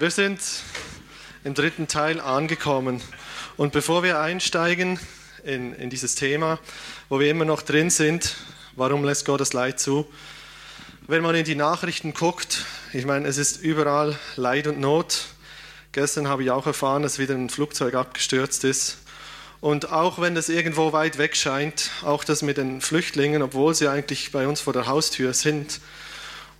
[0.00, 0.40] Wir sind
[1.44, 3.02] im dritten Teil angekommen.
[3.58, 4.98] Und bevor wir einsteigen
[5.44, 6.58] in, in dieses Thema,
[7.10, 8.36] wo wir immer noch drin sind,
[8.76, 10.10] warum lässt Gott das Leid zu?
[11.06, 15.26] Wenn man in die Nachrichten guckt, ich meine, es ist überall Leid und Not.
[15.92, 18.96] Gestern habe ich auch erfahren, dass wieder ein Flugzeug abgestürzt ist.
[19.60, 23.88] Und auch wenn das irgendwo weit weg scheint, auch das mit den Flüchtlingen, obwohl sie
[23.88, 25.78] eigentlich bei uns vor der Haustür sind,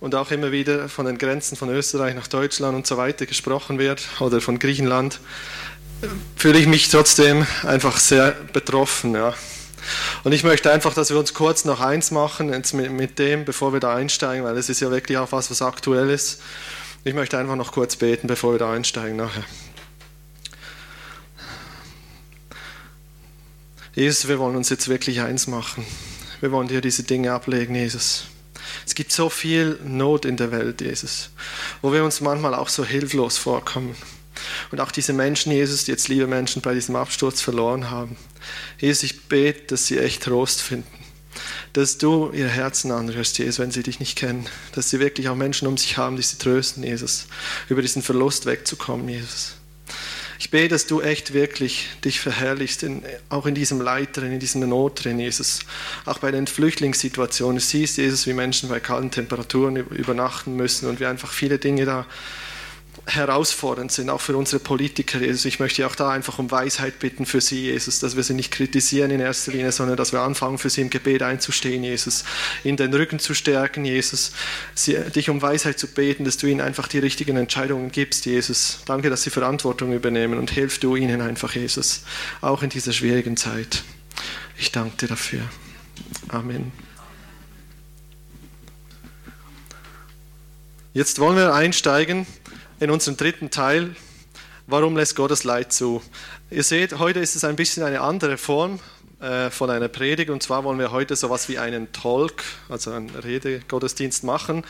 [0.01, 3.79] und auch immer wieder von den Grenzen von Österreich nach Deutschland und so weiter gesprochen
[3.79, 5.21] wird oder von Griechenland,
[6.35, 9.13] fühle ich mich trotzdem einfach sehr betroffen.
[9.13, 9.35] Ja.
[10.23, 13.73] Und ich möchte einfach, dass wir uns kurz noch eins machen mit, mit dem, bevor
[13.73, 16.41] wir da einsteigen, weil es ist ja wirklich auch was, was aktuell ist.
[17.03, 19.43] Ich möchte einfach noch kurz beten, bevor wir da einsteigen nachher.
[23.93, 25.85] Jesus, wir wollen uns jetzt wirklich eins machen.
[26.39, 28.25] Wir wollen dir diese Dinge ablegen, Jesus.
[28.85, 31.29] Es gibt so viel Not in der Welt, Jesus,
[31.81, 33.95] wo wir uns manchmal auch so hilflos vorkommen.
[34.71, 38.15] Und auch diese Menschen, Jesus, die jetzt liebe Menschen bei diesem Absturz verloren haben.
[38.79, 40.87] Jesus, ich bete, dass sie echt Trost finden.
[41.73, 44.47] Dass du ihr Herzen anrührst, Jesus, wenn sie dich nicht kennen.
[44.73, 47.27] Dass sie wirklich auch Menschen um sich haben, die sie trösten, Jesus.
[47.69, 49.55] Über diesen Verlust wegzukommen, Jesus.
[50.41, 54.39] Ich bete, dass du echt wirklich dich verherrlichst, in, auch in diesem Leid drin, in
[54.39, 55.59] diesem Not drin, Jesus.
[56.03, 61.05] Auch bei den Flüchtlingssituationen siehst, Jesus, wie Menschen bei kalten Temperaturen übernachten müssen und wie
[61.05, 62.07] einfach viele Dinge da
[63.07, 65.45] herausfordernd sind, auch für unsere Politiker, Jesus.
[65.45, 68.51] Ich möchte auch da einfach um Weisheit bitten für sie, Jesus, dass wir sie nicht
[68.51, 72.23] kritisieren in erster Linie, sondern dass wir anfangen, für sie im Gebet einzustehen, Jesus,
[72.63, 74.33] ihnen den Rücken zu stärken, Jesus,
[74.75, 78.79] sie, dich um Weisheit zu beten, dass du ihnen einfach die richtigen Entscheidungen gibst, Jesus.
[78.85, 82.03] Danke, dass sie Verantwortung übernehmen und hilf du ihnen einfach, Jesus,
[82.41, 83.83] auch in dieser schwierigen Zeit.
[84.57, 85.41] Ich danke dir dafür.
[86.27, 86.71] Amen.
[90.93, 92.27] Jetzt wollen wir einsteigen
[92.81, 93.95] in unserem dritten Teil,
[94.65, 96.01] warum lässt Gott das Leid zu?
[96.49, 98.79] Ihr seht, heute ist es ein bisschen eine andere Form
[99.19, 102.91] äh, von einer Predigt und zwar wollen wir heute so etwas wie einen Talk, also
[102.91, 104.63] einen Redegottesdienst machen.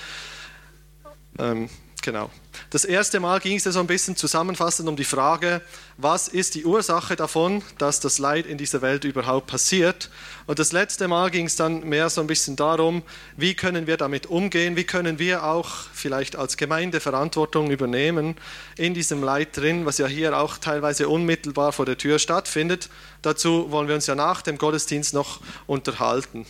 [1.39, 1.69] Ähm,
[2.01, 2.29] genau.
[2.69, 5.61] Das erste Mal ging es ja so ein bisschen zusammenfassend um die Frage,
[5.97, 10.09] was ist die Ursache davon, dass das Leid in dieser Welt überhaupt passiert
[10.51, 13.03] und das letzte Mal ging es dann mehr so ein bisschen darum,
[13.37, 18.35] wie können wir damit umgehen, wie können wir auch vielleicht als Gemeinde Verantwortung übernehmen
[18.75, 22.89] in diesem Leid drin, was ja hier auch teilweise unmittelbar vor der Tür stattfindet.
[23.21, 26.45] Dazu wollen wir uns ja nach dem Gottesdienst noch unterhalten.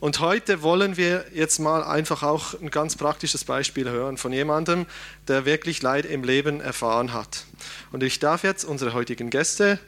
[0.00, 4.84] Und heute wollen wir jetzt mal einfach auch ein ganz praktisches Beispiel hören von jemandem,
[5.28, 7.44] der wirklich Leid im Leben erfahren hat.
[7.92, 9.78] Und ich darf jetzt unsere heutigen Gäste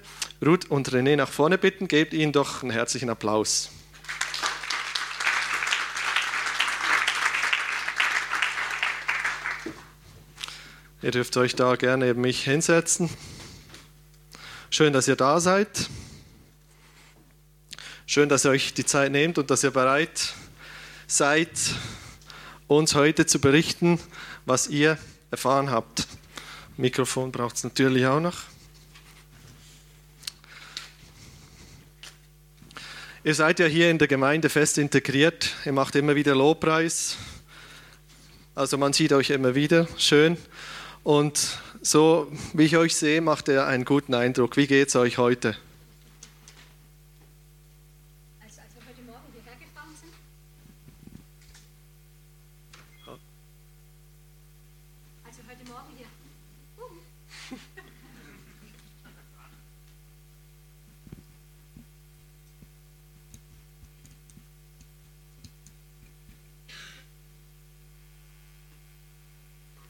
[0.45, 1.89] Ruth und René nach vorne bitten.
[1.89, 3.71] Gebt ihnen doch einen herzlichen Applaus.
[11.03, 13.11] Ihr dürft euch da gerne neben mich hinsetzen.
[14.71, 15.89] Schön, dass ihr da seid.
[18.06, 20.35] Schön, dass ihr euch die Zeit nehmt und dass ihr bereit
[21.06, 21.50] seid,
[22.67, 24.00] uns heute zu berichten,
[24.47, 24.99] was ihr
[25.31, 26.06] erfahren habt.
[26.77, 28.37] Mikrofon braucht es natürlich auch noch.
[33.25, 35.55] Ihr seid ja hier in der Gemeinde fest integriert.
[35.67, 37.17] Ihr macht immer wieder Lobpreis.
[38.55, 39.87] Also man sieht euch immer wieder.
[39.99, 40.37] Schön.
[41.03, 44.56] Und so wie ich euch sehe, macht ihr einen guten Eindruck.
[44.56, 45.56] Wie geht es euch heute?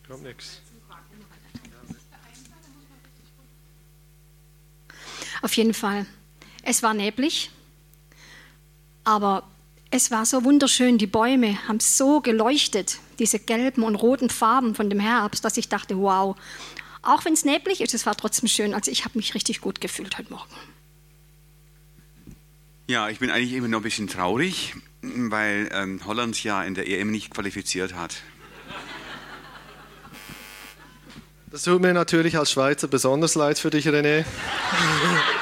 [0.09, 0.63] Kommt nichts.
[5.43, 6.07] Auf jeden Fall.
[6.63, 7.51] Es war neblig,
[9.05, 9.45] aber
[9.91, 10.99] es war so wunderschön.
[10.99, 15.69] Die Bäume haben so geleuchtet, diese gelben und roten Farben von dem Herbst, dass ich
[15.69, 16.37] dachte, wow.
[17.03, 18.75] Auch wenn es neblig ist, es war trotzdem schön.
[18.75, 20.55] Also ich habe mich richtig gut gefühlt heute Morgen.
[22.87, 26.89] Ja, ich bin eigentlich immer noch ein bisschen traurig, weil ähm, Holland ja in der
[26.89, 28.17] EM nicht qualifiziert hat.
[31.51, 34.27] Das tut mir natürlich als Schweizer besonders leid für dich, René.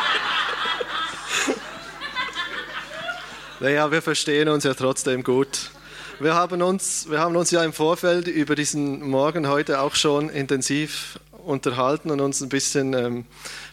[3.61, 5.71] naja, wir verstehen uns ja trotzdem gut.
[6.19, 10.31] Wir haben, uns, wir haben uns ja im Vorfeld über diesen Morgen heute auch schon
[10.31, 13.27] intensiv unterhalten und uns ein bisschen ähm,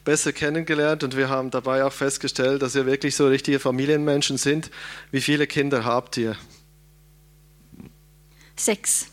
[0.04, 4.72] besser kennengelernt und wir haben dabei auch festgestellt, dass ihr wirklich so richtige Familienmenschen sind.
[5.12, 6.36] Wie viele Kinder habt ihr?
[8.56, 9.08] Sechs.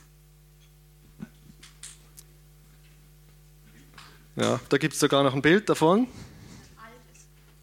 [4.37, 6.09] Ja, da gibt es sogar noch ein Bild davon.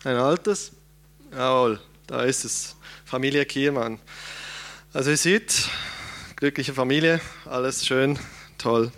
[0.04, 0.72] Ein altes.
[1.32, 2.77] Jawohl, da ist es.
[3.08, 4.00] Familie Kiermann.
[4.92, 5.70] Also ihr seht,
[6.36, 8.20] glückliche Familie, alles schön,
[8.58, 8.92] toll.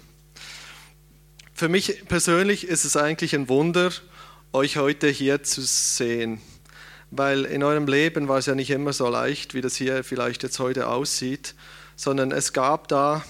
[1.53, 3.91] Für mich persönlich ist es eigentlich ein Wunder,
[4.51, 6.41] euch heute hier zu sehen.
[7.11, 10.41] Weil in eurem Leben war es ja nicht immer so leicht, wie das hier vielleicht
[10.41, 11.53] jetzt heute aussieht,
[11.95, 13.23] sondern es gab da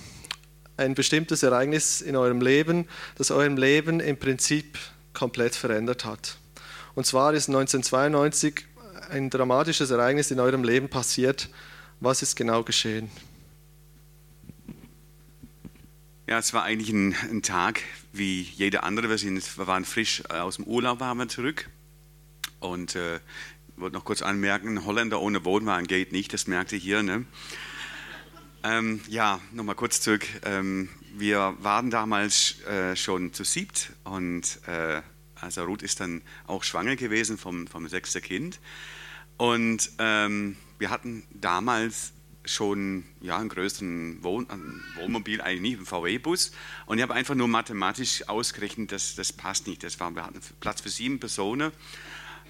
[0.77, 2.87] ein bestimmtes Ereignis in eurem Leben,
[3.17, 4.77] das eurem Leben im Prinzip
[5.11, 6.37] komplett verändert hat.
[6.95, 8.68] Und zwar ist 1992
[9.09, 11.49] ein dramatisches Ereignis in eurem Leben passiert.
[11.99, 13.09] Was ist genau geschehen?
[16.27, 17.81] Ja, es war eigentlich ein, ein Tag
[18.13, 19.09] wie jeder andere.
[19.09, 21.69] Wir, sind, wir waren frisch äh, aus dem Urlaub, waren wir zurück.
[22.59, 23.19] Und äh,
[23.77, 27.01] wollte noch kurz anmerken, Holländer ohne Wohnwagen geht nicht, das merkte ich hier.
[27.01, 27.25] Ne?
[28.63, 30.27] Ähm, ja, nochmal kurz zurück.
[30.43, 35.01] Ähm, wir waren damals äh, schon zu siebt und äh,
[35.41, 38.59] also Ruth ist dann auch schwanger gewesen vom, vom sechsten Kind.
[39.39, 42.11] Und ähm, wir hatten damals
[42.43, 46.51] schon ja, einen größeren Wohn ein Wohnmobil, eigentlich nicht, einen VW-Bus.
[46.87, 49.81] Und ich habe einfach nur mathematisch ausgerechnet, dass das passt nicht.
[49.81, 51.71] Das war, wir hatten Platz für sieben Personen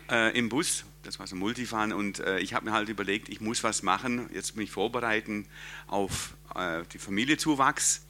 [0.10, 0.84] äh, im Bus.
[1.04, 1.94] Das war so Multifahren.
[1.94, 5.46] Und äh, ich habe mir halt überlegt, ich muss was machen, jetzt mich vorbereiten
[5.86, 8.04] auf äh, die Familienzuwachs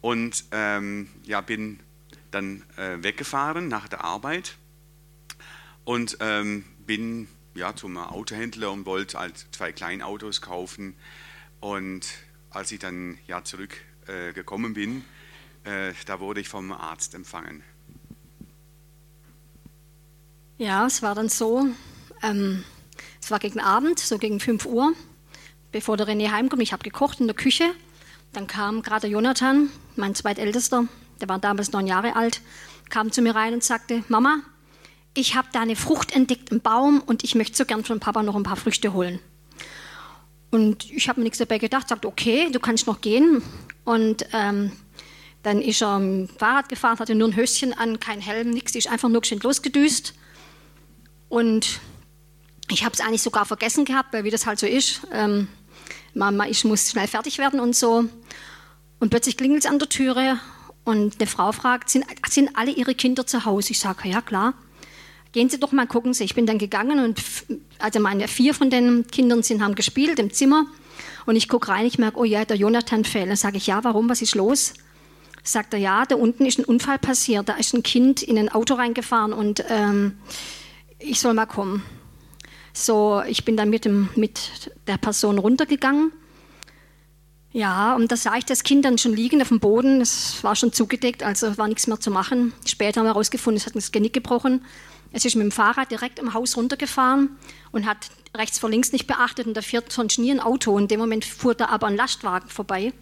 [0.00, 1.78] und ähm, ja, bin
[2.32, 4.56] dann äh, weggefahren nach der Arbeit.
[5.84, 10.96] Und ähm, bin ja, zum Autohändler und wollte halt zwei Kleinautos kaufen
[11.60, 12.06] und
[12.50, 15.04] als ich dann ja zurückgekommen äh, bin,
[15.64, 17.62] äh, da wurde ich vom Arzt empfangen.
[20.58, 21.66] Ja, es war dann so,
[22.22, 22.64] ähm,
[23.20, 24.92] es war gegen Abend, so gegen 5 Uhr,
[25.72, 26.62] bevor der René heimkommt.
[26.62, 27.64] Ich habe gekocht in der Küche.
[28.32, 30.86] Dann kam gerade Jonathan, mein zweitältester,
[31.20, 32.40] der war damals neun Jahre alt,
[32.90, 34.42] kam zu mir rein und sagte, Mama,
[35.14, 38.22] ich habe da eine Frucht entdeckt im Baum und ich möchte so gern von Papa
[38.22, 39.20] noch ein paar Früchte holen.
[40.50, 43.42] Und ich habe mir nichts dabei gedacht, sagte, okay, du kannst noch gehen.
[43.84, 44.72] Und ähm,
[45.42, 48.88] dann ist er am Fahrrad gefahren, hatte nur ein Höschen an, kein Helm, nichts, ist
[48.88, 50.14] einfach nur schön losgedüst.
[51.28, 51.80] Und
[52.70, 55.48] ich habe es eigentlich sogar vergessen gehabt, weil wie das halt so ist, ähm,
[56.14, 58.04] Mama, ich muss schnell fertig werden und so.
[59.00, 60.38] Und plötzlich klingelt es an der Türe
[60.84, 63.72] und eine Frau fragt, sind, sind alle Ihre Kinder zu Hause?
[63.72, 64.54] Ich sage, ja klar.
[65.34, 66.22] Gehen Sie doch mal, gucken Sie.
[66.22, 67.20] Ich bin dann gegangen und
[67.80, 70.66] also meine vier von den Kindern sind, haben gespielt im Zimmer.
[71.26, 73.28] Und ich gucke rein, ich merke, oh ja, der Jonathan fehlt.
[73.28, 74.74] Dann sage ich, ja, warum, was ist los?
[75.42, 77.48] Sagt er, ja, da unten ist ein Unfall passiert.
[77.48, 80.18] Da ist ein Kind in ein Auto reingefahren und ähm,
[81.00, 81.82] ich soll mal kommen.
[82.72, 86.12] So, ich bin dann mit, dem, mit der Person runtergegangen.
[87.50, 90.00] Ja, und da sah ich das Kind dann schon liegen auf dem Boden.
[90.00, 92.52] Es war schon zugedeckt, also war nichts mehr zu machen.
[92.64, 94.64] Später haben wir herausgefunden, es hat das Genick gebrochen.
[95.14, 97.38] Es ist mit dem Fahrrad direkt am Haus runtergefahren
[97.70, 100.76] und hat rechts vor links nicht beachtet und da fährt sonst nie ein Auto.
[100.76, 102.92] In dem Moment fuhr da aber ein Lastwagen vorbei.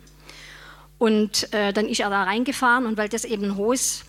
[0.98, 4.04] Und äh, dann ist er da reingefahren und weil das eben ein hohes,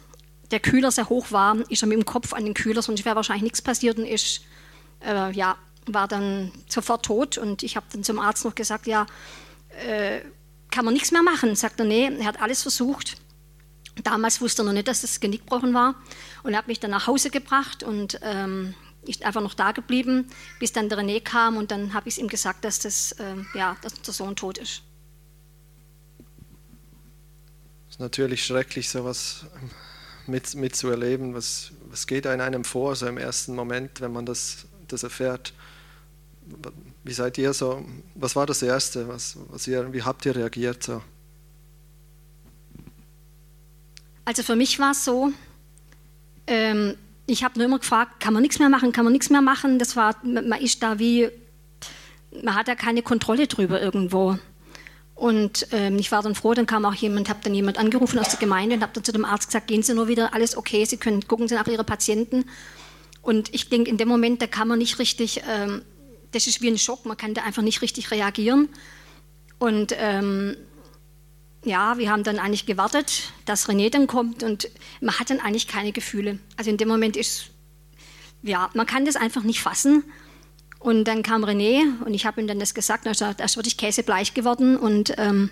[0.51, 3.15] der Kühler sehr hoch war, ist er mit dem Kopf an den Kühler, sonst wäre
[3.15, 4.41] wahrscheinlich nichts passiert und ist
[5.05, 5.55] äh, ja,
[5.85, 9.05] war dann sofort tot und ich habe dann zum Arzt noch gesagt, ja,
[9.87, 10.19] äh,
[10.71, 11.55] kann man nichts mehr machen.
[11.55, 13.15] Sagt er, nee, er hat alles versucht.
[14.01, 15.95] Damals wusste er noch nicht, dass das Genick gebrochen war
[16.43, 18.73] und er hat mich dann nach Hause gebracht und ähm,
[19.05, 20.27] ich einfach noch da geblieben,
[20.59, 23.77] bis dann der René kam und dann habe ich ihm gesagt, dass, das, äh, ja,
[23.81, 24.81] dass der Sohn tot ist.
[27.87, 29.45] Es ist natürlich schrecklich, sowas
[30.25, 31.35] mit, mitzuerleben.
[31.35, 35.53] Was, was geht in einem vor, so im ersten Moment, wenn man das das erfährt.
[37.03, 37.85] Wie seid ihr so?
[38.15, 39.07] Was war das Erste?
[39.07, 41.01] Was, was ihr, wie habt ihr reagiert so?
[44.25, 45.31] Also für mich war es so,
[46.47, 49.41] ähm, ich habe nur immer gefragt, kann man nichts mehr machen, kann man nichts mehr
[49.41, 49.79] machen.
[49.79, 51.29] Das war, man ist da wie,
[52.43, 54.37] man hat ja keine Kontrolle drüber irgendwo.
[55.15, 58.29] Und ähm, ich war dann froh, dann kam auch jemand, habe dann jemand angerufen aus
[58.29, 60.83] der Gemeinde und habe dann zu dem Arzt gesagt, gehen Sie nur wieder, alles okay,
[60.85, 62.45] Sie können gucken Sie nach Ihre Patienten.
[63.21, 65.81] Und ich denke, in dem Moment, da kann man nicht richtig, ähm,
[66.31, 68.69] das ist wie ein Schock, man kann da einfach nicht richtig reagieren.
[69.59, 70.57] Und ähm,
[71.63, 74.69] ja, wir haben dann eigentlich gewartet, dass René dann kommt und
[75.01, 76.39] man hat dann eigentlich keine Gefühle.
[76.57, 77.51] Also in dem Moment ist,
[78.41, 80.03] ja, man kann das einfach nicht fassen.
[80.79, 83.55] Und dann kam René und ich habe ihm dann das gesagt, und er sagt, erst
[83.55, 85.49] wirklich käsebleich geworden und ähm,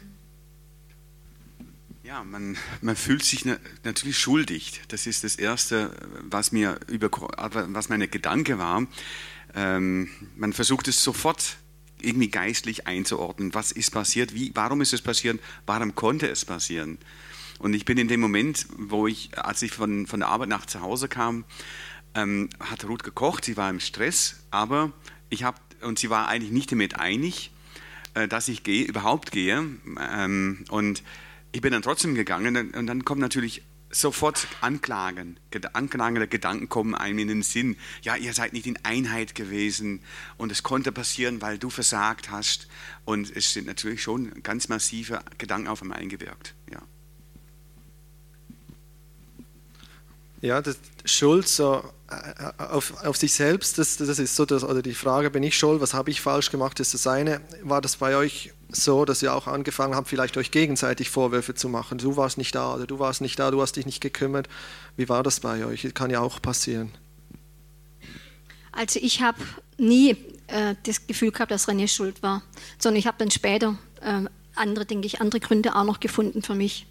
[2.03, 3.45] ja, man, man fühlt sich
[3.85, 4.81] natürlich schuldig.
[4.89, 8.85] Das ist das Erste, was mir über, was meine Gedanke war.
[9.55, 11.55] Ähm, man versucht es sofort
[12.03, 13.53] irgendwie geistlich einzuordnen.
[13.53, 14.33] Was ist passiert?
[14.33, 15.39] Wie, warum ist es passiert?
[15.65, 16.97] Warum konnte es passieren?
[17.59, 20.65] Und ich bin in dem Moment, wo ich, als ich von, von der Arbeit nach
[20.65, 21.45] zu Hause kam,
[22.15, 24.91] ähm, hat Ruth gekocht, sie war im Stress, aber
[25.29, 27.51] ich habe, und sie war eigentlich nicht damit einig,
[28.13, 29.63] äh, dass ich gehe, überhaupt gehe.
[30.11, 31.03] Ähm, und
[31.51, 35.39] ich bin dann trotzdem gegangen und dann kommt natürlich sofort Anklagen,
[35.73, 37.77] anklagende Gedanken kommen einem in den Sinn.
[38.01, 40.01] Ja, ihr seid nicht in Einheit gewesen
[40.37, 42.67] und es konnte passieren, weil du versagt hast.
[43.05, 46.55] Und es sind natürlich schon ganz massive Gedanken auf einmal eingewirkt.
[50.41, 50.61] Ja.
[50.61, 54.93] Das Schuld so äh, auf, auf sich selbst, das, das ist so, das, oder die
[54.93, 57.41] Frage, bin ich schuld, was habe ich falsch gemacht, ist das eine.
[57.63, 61.69] War das bei euch so, dass ihr auch angefangen habt, vielleicht euch gegenseitig Vorwürfe zu
[61.69, 61.99] machen?
[61.99, 64.49] Du warst nicht da oder du warst nicht da, du hast dich nicht gekümmert.
[64.97, 65.83] Wie war das bei euch?
[65.83, 66.91] Das kann ja auch passieren.
[68.71, 69.39] Also ich habe
[69.77, 70.11] nie
[70.47, 72.41] äh, das Gefühl gehabt, dass René schuld war,
[72.79, 74.23] sondern ich habe dann später äh,
[74.55, 76.87] andere, denke ich, andere Gründe auch noch gefunden für mich.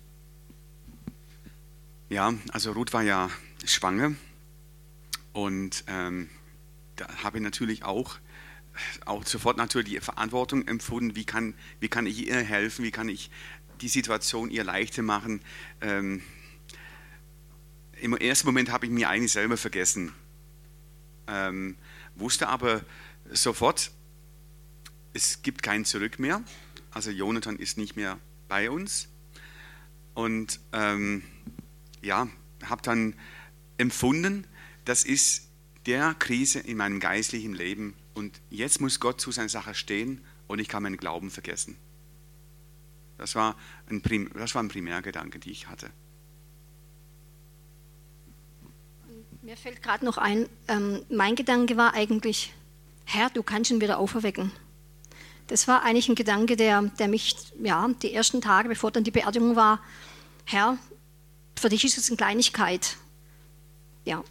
[2.11, 3.31] Ja, also Ruth war ja
[3.65, 4.17] schwanger
[5.33, 6.29] und ähm,
[6.97, 8.19] da habe ich natürlich auch,
[9.07, 13.09] auch sofort natürlich die Verantwortung empfunden, wie kann, wie kann ich ihr helfen, wie kann
[13.09, 13.31] ich
[13.81, 15.41] die Situation ihr leichter machen.
[15.81, 16.21] Ähm,
[18.01, 20.13] Im ersten Moment habe ich mir eigentlich selber vergessen,
[21.29, 21.77] ähm,
[22.17, 22.85] wusste aber
[23.31, 23.93] sofort,
[25.13, 26.43] es gibt kein Zurück mehr.
[26.91, 29.07] Also Jonathan ist nicht mehr bei uns.
[30.15, 31.23] Und ähm,
[32.03, 32.29] ja,
[32.65, 33.15] habe dann
[33.79, 34.47] empfunden,
[34.85, 35.49] das ist
[35.87, 40.59] der Krise in meinem geistlichen Leben und jetzt muss Gott zu seiner Sache stehen und
[40.59, 41.77] ich kann meinen Glauben vergessen.
[43.19, 43.57] Das war
[43.89, 45.91] ein, Prim das war ein Primärgedanke, den ich hatte.
[49.43, 52.53] Mir fällt gerade noch ein, ähm, mein Gedanke war eigentlich,
[53.05, 54.53] Herr, du kannst ihn wieder auferwecken.
[55.47, 59.11] Das war eigentlich ein Gedanke, der, der mich, ja, die ersten Tage, bevor dann die
[59.11, 59.81] Beerdigung war,
[60.45, 60.79] Herr,
[61.61, 62.97] für dich ist es eine Kleinigkeit.
[64.05, 64.25] Ja.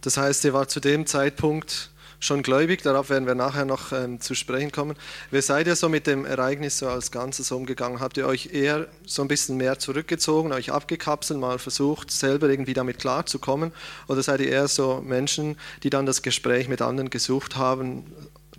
[0.00, 4.20] Das heißt, ihr war zu dem Zeitpunkt schon gläubig, darauf werden wir nachher noch ähm,
[4.20, 4.96] zu sprechen kommen.
[5.30, 8.00] Wie seid ihr so mit dem Ereignis so als Ganzes umgegangen?
[8.00, 12.72] Habt ihr euch eher so ein bisschen mehr zurückgezogen, euch abgekapselt, mal versucht, selber irgendwie
[12.72, 13.72] damit klarzukommen?
[14.06, 18.04] Oder seid ihr eher so Menschen, die dann das Gespräch mit anderen gesucht haben,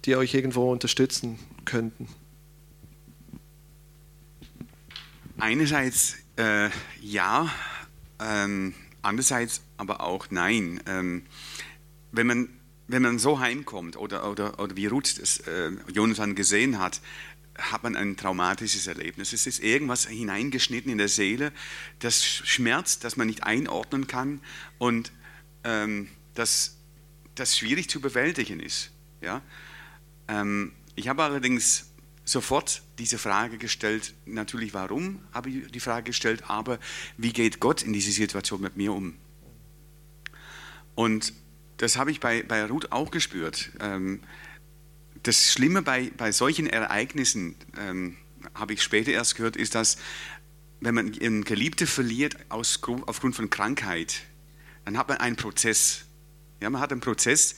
[0.05, 2.09] die euch irgendwo unterstützen könnten?
[5.39, 6.69] Einerseits äh,
[7.01, 7.51] ja,
[8.19, 10.81] ähm, andererseits aber auch nein.
[10.85, 11.25] Ähm,
[12.11, 12.49] wenn, man,
[12.87, 17.01] wenn man so heimkommt oder, oder, oder wie Ruth es, äh, Jonathan gesehen hat,
[17.57, 19.33] hat man ein traumatisches Erlebnis.
[19.33, 21.51] Es ist irgendwas hineingeschnitten in der Seele,
[21.99, 24.41] das schmerzt, das man nicht einordnen kann
[24.77, 25.11] und
[25.63, 26.77] ähm, das,
[27.35, 28.91] das schwierig zu bewältigen ist.
[29.21, 29.41] Ja?
[30.27, 31.91] Ähm, ich habe allerdings
[32.27, 36.77] sofort diese Frage gestellt, natürlich warum habe ich die Frage gestellt, aber
[37.17, 39.15] wie geht Gott in diese Situation mit mir um?
[40.93, 41.33] Und
[41.77, 43.71] das habe ich bei, bei Ruth auch gespürt.
[43.79, 44.21] Ähm,
[45.23, 48.17] das Schlimme bei, bei solchen Ereignissen, ähm,
[48.53, 49.97] habe ich später erst gehört, ist, dass
[50.79, 54.23] wenn man einen Geliebte verliert aus, aufgrund von Krankheit,
[54.85, 56.05] dann hat man einen Prozess.
[56.61, 57.55] Ja, man hat einen Prozess,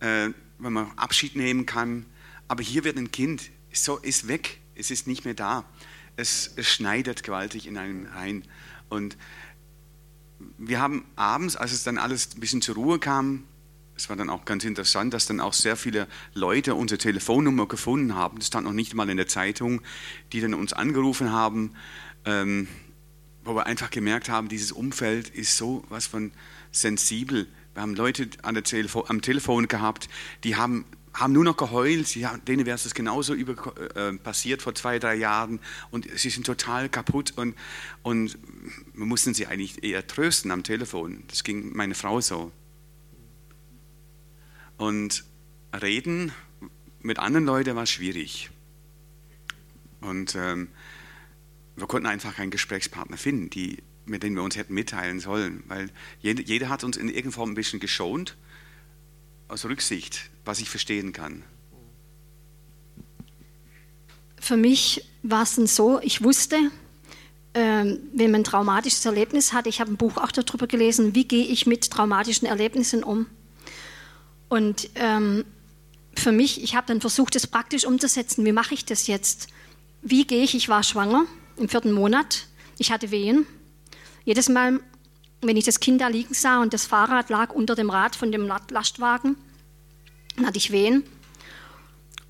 [0.00, 2.06] äh, wenn man Abschied nehmen kann.
[2.48, 5.64] Aber hier wird ein Kind so ist weg, es ist nicht mehr da.
[6.16, 8.44] Es, es schneidet gewaltig in einem rein.
[8.88, 9.16] Und
[10.58, 13.44] wir haben abends, als es dann alles ein bisschen zur Ruhe kam,
[14.00, 18.14] es war dann auch ganz interessant, dass dann auch sehr viele Leute unsere Telefonnummer gefunden
[18.14, 19.82] haben, das stand noch nicht mal in der Zeitung,
[20.32, 21.74] die dann uns angerufen haben,
[22.24, 22.66] ähm,
[23.44, 26.32] wo wir einfach gemerkt haben, dieses Umfeld ist so was von
[26.72, 27.46] sensibel.
[27.74, 28.30] Wir haben Leute
[28.62, 30.08] Telefo am Telefon gehabt,
[30.44, 34.74] die haben haben nur noch geheult, sie, denen wäre es genauso über, äh, passiert vor
[34.74, 37.56] zwei, drei Jahren und sie sind total kaputt und,
[38.02, 38.38] und
[38.94, 41.24] wir mussten sie eigentlich eher trösten am Telefon.
[41.28, 42.52] Das ging meine Frau so.
[44.76, 45.24] Und
[45.82, 46.32] reden
[47.00, 48.50] mit anderen Leuten war schwierig.
[50.00, 50.68] Und ähm,
[51.76, 55.90] wir konnten einfach keinen Gesprächspartner finden, die, mit denen wir uns hätten mitteilen sollen, weil
[56.20, 58.36] jeder, jeder hat uns in irgendeiner Form ein bisschen geschont
[59.48, 61.42] aus Rücksicht, was ich verstehen kann?
[64.38, 66.56] Für mich war es dann so, ich wusste,
[67.52, 71.24] ähm, wenn man ein traumatisches Erlebnis hat, ich habe ein Buch auch darüber gelesen, wie
[71.24, 73.26] gehe ich mit traumatischen Erlebnissen um.
[74.48, 75.44] Und ähm,
[76.14, 78.44] für mich, ich habe dann versucht, das praktisch umzusetzen.
[78.44, 79.48] Wie mache ich das jetzt?
[80.02, 80.54] Wie gehe ich?
[80.54, 82.46] Ich war schwanger im vierten Monat.
[82.78, 83.46] Ich hatte Wehen.
[84.24, 84.80] Jedes Mal
[85.42, 88.30] wenn ich das Kind da liegen sah und das Fahrrad lag unter dem Rad von
[88.30, 89.36] dem Lastwagen,
[90.40, 91.04] dann hatte ich Wehen.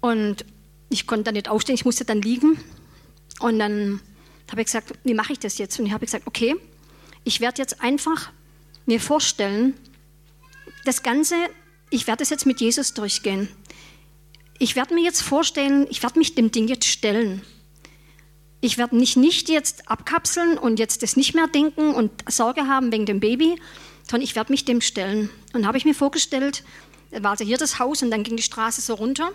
[0.01, 0.45] Und
[0.89, 2.59] ich konnte dann nicht aufstehen, ich musste dann liegen.
[3.41, 4.01] Und dann
[4.51, 5.79] Da habe ich gesagt, wie mache ich das jetzt?
[5.79, 6.57] Und ich habe gesagt, okay,
[7.23, 8.33] ich werde jetzt einfach
[8.85, 9.75] mir vorstellen,
[10.85, 11.37] das Ganze,
[11.91, 13.49] ich werde es jetzt mit Jesus durchgehen.
[14.59, 17.43] Ich werde mir jetzt vorstellen, ich werde mich dem Ding jetzt stellen.
[18.61, 22.91] Ich werde mich nicht jetzt abkapseln und jetzt das nicht mehr denken und Sorge haben
[22.91, 23.55] wegen dem Baby,
[24.11, 25.31] sondern ich werde mich dem stellen.
[25.53, 26.65] Und habe ich mir vorgestellt,
[27.11, 29.33] war also hier das Haus und dann ging die Straße so runter.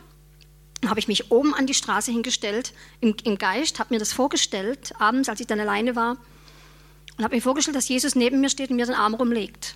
[0.81, 4.13] Dann habe ich mich oben an die Straße hingestellt, im, im Geist, habe mir das
[4.13, 6.17] vorgestellt, abends, als ich dann alleine war,
[7.17, 9.75] und habe mir vorgestellt, dass Jesus neben mir steht und mir den Arm rumlegt.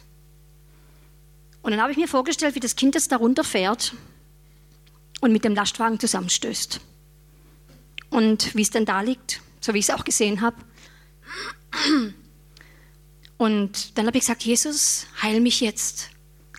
[1.62, 3.94] Und dann habe ich mir vorgestellt, wie das Kind jetzt da runterfährt
[5.22, 6.80] und mit dem Lastwagen zusammenstößt.
[8.10, 10.58] Und wie es dann da liegt, so wie ich es auch gesehen habe.
[13.38, 16.10] Und dann habe ich gesagt, Jesus, heil mich jetzt.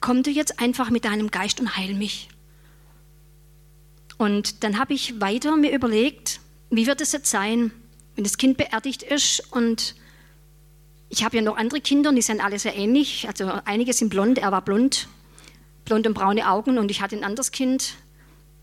[0.01, 2.29] Komm du jetzt einfach mit deinem Geist und heil mich.
[4.19, 6.41] Und dann habe ich weiter mir überlegt,
[6.71, 7.73] wie wird es jetzt sein,
[8.15, 9.95] wenn das Kind beerdigt ist und
[11.09, 13.27] ich habe ja noch andere Kinder und die sind alle sehr ähnlich.
[13.27, 15.09] Also einige sind blond, er war blond,
[15.85, 17.95] blond und braune Augen und ich hatte ein anderes Kind,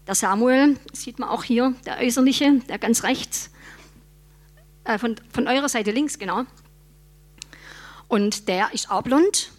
[0.08, 3.52] der Samuel, sieht man auch hier, der äußerliche, der ganz rechts,
[4.86, 6.46] äh, von, von eurer Seite links, genau.
[8.08, 9.52] Und der ist auch blond.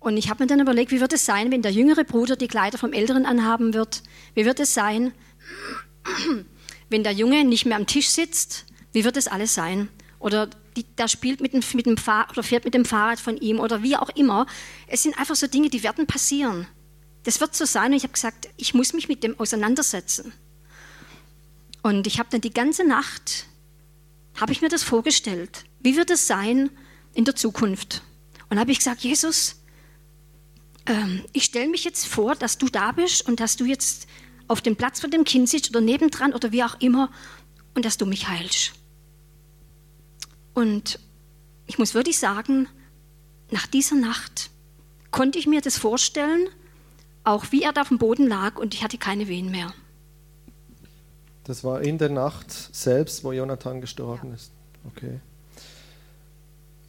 [0.00, 2.48] Und ich habe mir dann überlegt, wie wird es sein, wenn der jüngere Bruder die
[2.48, 4.02] Kleider vom Älteren anhaben wird?
[4.34, 5.12] Wie wird es sein,
[6.88, 8.66] wenn der Junge nicht mehr am Tisch sitzt?
[8.92, 9.88] Wie wird es alles sein?
[10.20, 13.36] Oder die, der spielt mit dem, mit dem Fahr oder fährt mit dem Fahrrad von
[13.36, 14.46] ihm oder wie auch immer.
[14.86, 16.66] Es sind einfach so Dinge, die werden passieren.
[17.24, 17.90] Das wird so sein.
[17.90, 20.32] Und ich habe gesagt, ich muss mich mit dem auseinandersetzen.
[21.82, 23.46] Und ich habe dann die ganze Nacht,
[24.40, 25.64] habe ich mir das vorgestellt.
[25.80, 26.70] Wie wird es sein
[27.14, 28.02] in der Zukunft?
[28.48, 29.56] Und habe ich gesagt, Jesus,
[30.88, 34.06] ähm, ich stelle mich jetzt vor, dass du da bist und dass du jetzt
[34.48, 37.10] auf dem Platz von dem Kind sitzt oder nebendran oder wie auch immer
[37.74, 38.72] und dass du mich heilst.
[40.54, 40.98] Und
[41.66, 42.66] ich muss wirklich sagen,
[43.50, 44.50] nach dieser Nacht
[45.10, 46.48] konnte ich mir das vorstellen,
[47.24, 49.72] auch wie er da auf dem Boden lag und ich hatte keine Wehen mehr.
[51.44, 54.34] Das war in der Nacht selbst, wo Jonathan gestorben ja.
[54.34, 54.50] ist.
[54.86, 55.20] Okay.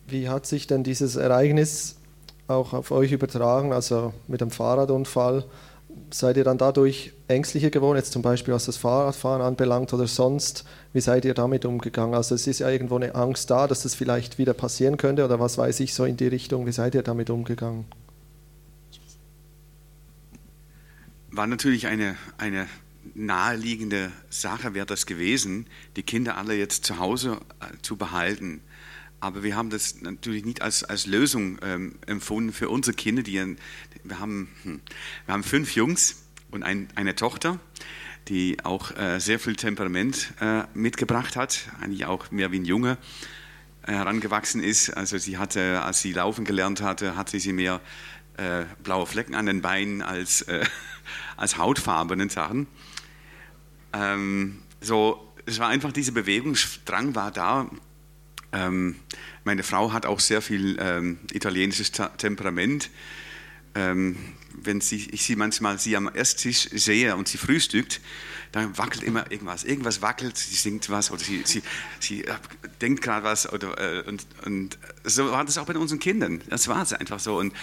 [0.07, 1.98] Wie hat sich denn dieses Ereignis
[2.49, 5.45] auch auf euch übertragen, also mit dem Fahrradunfall?
[6.11, 10.65] seid ihr dann dadurch ängstlicher geworden, jetzt zum Beispiel was das Fahrradfahren anbelangt oder sonst?
[10.93, 12.15] Wie seid ihr damit umgegangen?
[12.15, 15.39] Also es ist ja irgendwo eine Angst da, dass das vielleicht wieder passieren könnte oder
[15.39, 16.65] was weiß ich so in die Richtung.
[16.65, 17.85] Wie seid ihr damit umgegangen?
[21.31, 22.67] War natürlich eine, eine
[23.13, 28.61] naheliegende Sache, wäre das gewesen, die Kinder alle jetzt zu Hause äh, zu behalten.
[29.19, 33.21] Aber wir haben das natürlich nicht als, als Lösung ähm, empfunden für unsere Kinder.
[33.21, 33.55] Die,
[34.03, 34.81] wir, haben, hm,
[35.25, 37.59] wir haben fünf Jungs und ein, eine Tochter,
[38.27, 42.97] die auch äh, sehr viel Temperament äh, mitgebracht hat, eigentlich auch mehr wie ein Junge
[43.83, 44.91] äh, herangewachsen ist.
[44.91, 47.81] Also sie hatte, als sie laufen gelernt hatte, hatte sie mehr
[48.37, 50.65] äh, blaue Flecken an den Beinen als, äh,
[51.37, 52.67] als hautfarbenen Sachen.
[53.91, 57.69] Ähm, so, es war einfach dieser Bewegungsdrang war da
[58.51, 58.95] ähm,
[59.43, 62.89] meine Frau hat auch sehr viel ähm, italienisches Temperament.
[63.75, 64.17] Ähm,
[64.63, 68.01] wenn sie, ich sie manchmal sie am Esstisch sehe und sie frühstückt,
[68.51, 69.63] dann wackelt immer irgendwas.
[69.63, 71.61] Irgendwas wackelt, sie singt was oder sie, sie,
[71.99, 72.33] sie äh,
[72.81, 73.51] denkt gerade was.
[73.51, 76.41] Oder, äh, und, und so war das auch bei unseren Kindern.
[76.49, 77.37] Das war es einfach so.
[77.37, 77.53] Und,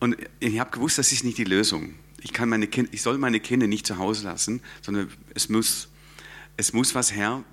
[0.00, 1.94] und ich habe gewusst, das ist nicht die Lösung.
[2.20, 5.88] Ich, kann meine kind, ich soll meine Kinder nicht zu Hause lassen, sondern es muss,
[6.56, 7.44] es muss was her,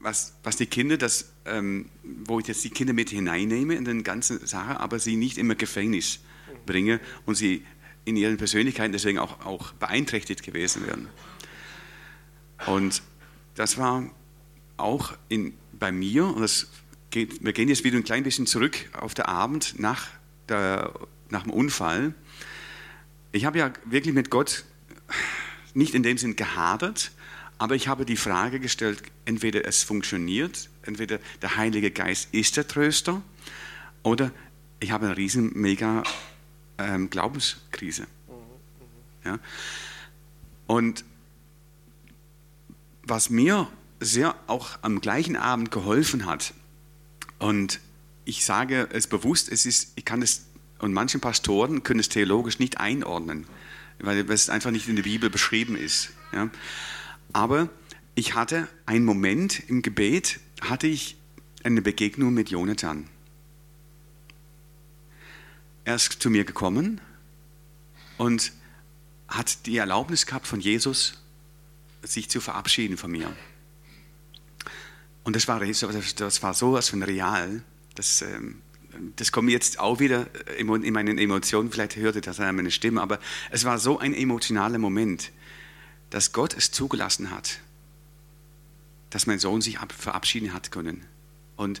[0.00, 1.90] was, was die Kinder, das, ähm,
[2.24, 5.54] wo ich jetzt die Kinder mit hineinnehme in die ganze Sache, aber sie nicht immer
[5.54, 6.20] Gefängnis
[6.66, 7.64] bringe und sie
[8.04, 11.08] in ihren Persönlichkeiten deswegen auch, auch beeinträchtigt gewesen wären.
[12.66, 13.02] Und
[13.54, 14.10] das war
[14.76, 16.68] auch in, bei mir, und das
[17.10, 20.06] geht, wir gehen jetzt wieder ein klein bisschen zurück auf den Abend nach,
[20.48, 20.92] der,
[21.30, 22.14] nach dem Unfall.
[23.32, 24.64] Ich habe ja wirklich mit Gott
[25.74, 27.12] nicht in dem Sinn gehadert,
[27.58, 32.66] aber ich habe die Frage gestellt, entweder es funktioniert, entweder der Heilige Geist ist der
[32.66, 33.20] Tröster
[34.02, 34.30] oder
[34.80, 36.04] ich habe eine riesen mega
[36.78, 38.06] ähm, Glaubenskrise.
[39.24, 39.40] Ja?
[40.68, 41.04] Und
[43.02, 43.68] was mir
[44.00, 46.54] sehr auch am gleichen Abend geholfen hat,
[47.40, 47.80] und
[48.24, 50.46] ich sage es bewusst, es ist, ich kann es,
[50.78, 53.46] und manche Pastoren können es theologisch nicht einordnen,
[53.98, 56.10] weil es einfach nicht in der Bibel beschrieben ist.
[56.32, 56.50] Ja?
[57.32, 57.68] Aber
[58.14, 61.16] ich hatte einen Moment im Gebet, hatte ich
[61.62, 63.08] eine Begegnung mit Jonathan.
[65.84, 67.00] Er ist zu mir gekommen
[68.16, 68.52] und
[69.28, 71.22] hat die Erlaubnis gehabt von Jesus,
[72.02, 73.34] sich zu verabschieden von mir.
[75.24, 77.62] Und das war, das war sowas von real.
[77.94, 78.62] Das, ähm,
[79.16, 83.02] das kommt jetzt auch wieder in meinen Emotionen, vielleicht hört ihr das an meiner Stimme,
[83.02, 83.18] aber
[83.50, 85.30] es war so ein emotionaler Moment,
[86.10, 87.60] dass Gott es zugelassen hat,
[89.10, 91.04] dass mein Sohn sich verabschieden hat können.
[91.56, 91.80] Und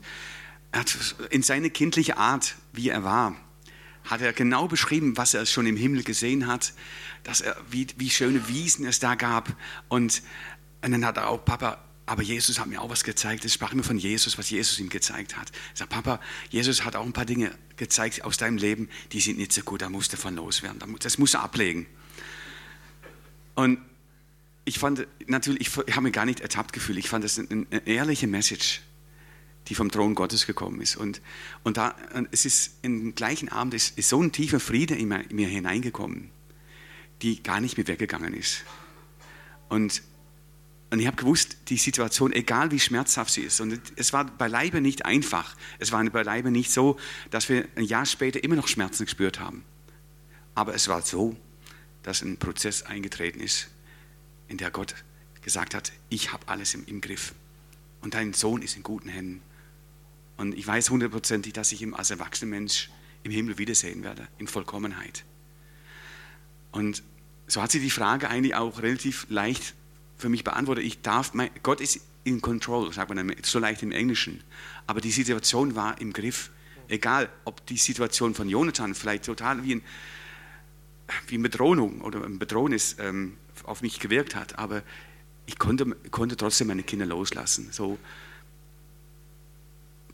[0.72, 3.36] er hat in seine kindliche Art, wie er war,
[4.04, 6.72] hat er genau beschrieben, was er schon im Himmel gesehen hat,
[7.24, 9.54] dass er, wie, wie schöne Wiesen es da gab.
[9.88, 10.22] Und,
[10.82, 13.44] und dann hat er auch, Papa, aber Jesus hat mir auch was gezeigt.
[13.44, 15.50] Es sprach immer von Jesus, was Jesus ihm gezeigt hat.
[15.72, 19.36] Er sagt, Papa, Jesus hat auch ein paar Dinge gezeigt aus deinem Leben, die sind
[19.36, 20.80] nicht so gut, da musst du von loswerden.
[21.00, 21.86] Das musst du ablegen.
[23.54, 23.78] Und
[24.68, 26.98] ich fand natürlich, ich, habe mich gar nicht ertappt gefühlt.
[26.98, 28.82] Ich fand das eine, eine ehrliche Message,
[29.68, 30.96] die vom Thron Gottes gekommen ist.
[30.96, 31.22] Und,
[31.64, 31.96] und, da,
[32.30, 35.48] es ist im gleichen Abend ist, ist so ein tiefer Friede in mir, in mir
[35.48, 36.30] hineingekommen,
[37.22, 38.64] die gar nicht mehr weggegangen ist.
[39.68, 40.02] Und
[40.90, 44.80] und ich habe gewusst, die Situation, egal wie schmerzhaft sie ist, und es war beileibe
[44.80, 45.54] nicht einfach.
[45.78, 46.98] Es war beileibe nicht so,
[47.30, 49.64] dass wir ein Jahr später immer noch Schmerzen gespürt haben.
[50.54, 51.36] Aber es war so,
[52.04, 53.68] dass ein Prozess eingetreten ist,
[54.48, 54.94] in der Gott
[55.42, 57.34] gesagt hat, ich habe alles im, im, Griff.
[58.00, 59.40] Und dein Sohn ist in guten Händen.
[60.36, 62.90] Und ich weiß hundertprozentig, dass ich ihn als erwachsener Mensch
[63.22, 65.24] im Himmel wiedersehen werde, in Vollkommenheit.
[66.70, 67.02] Und
[67.46, 69.74] so hat sie die Frage eigentlich auch relativ leicht
[70.18, 73.92] für mich beantwortet, ich darf, mein, Gott ist in control, sagt man so leicht im
[73.92, 74.42] Englischen.
[74.86, 76.50] Aber die Situation war im Griff.
[76.88, 79.82] Egal, ob die Situation von Jonathan vielleicht total wie, ein,
[81.28, 84.82] wie eine Bedrohung oder ein Bedrohnis ähm, auf mich gewirkt hat, aber
[85.46, 87.68] ich konnte, konnte trotzdem meine Kinder loslassen.
[87.72, 87.98] So,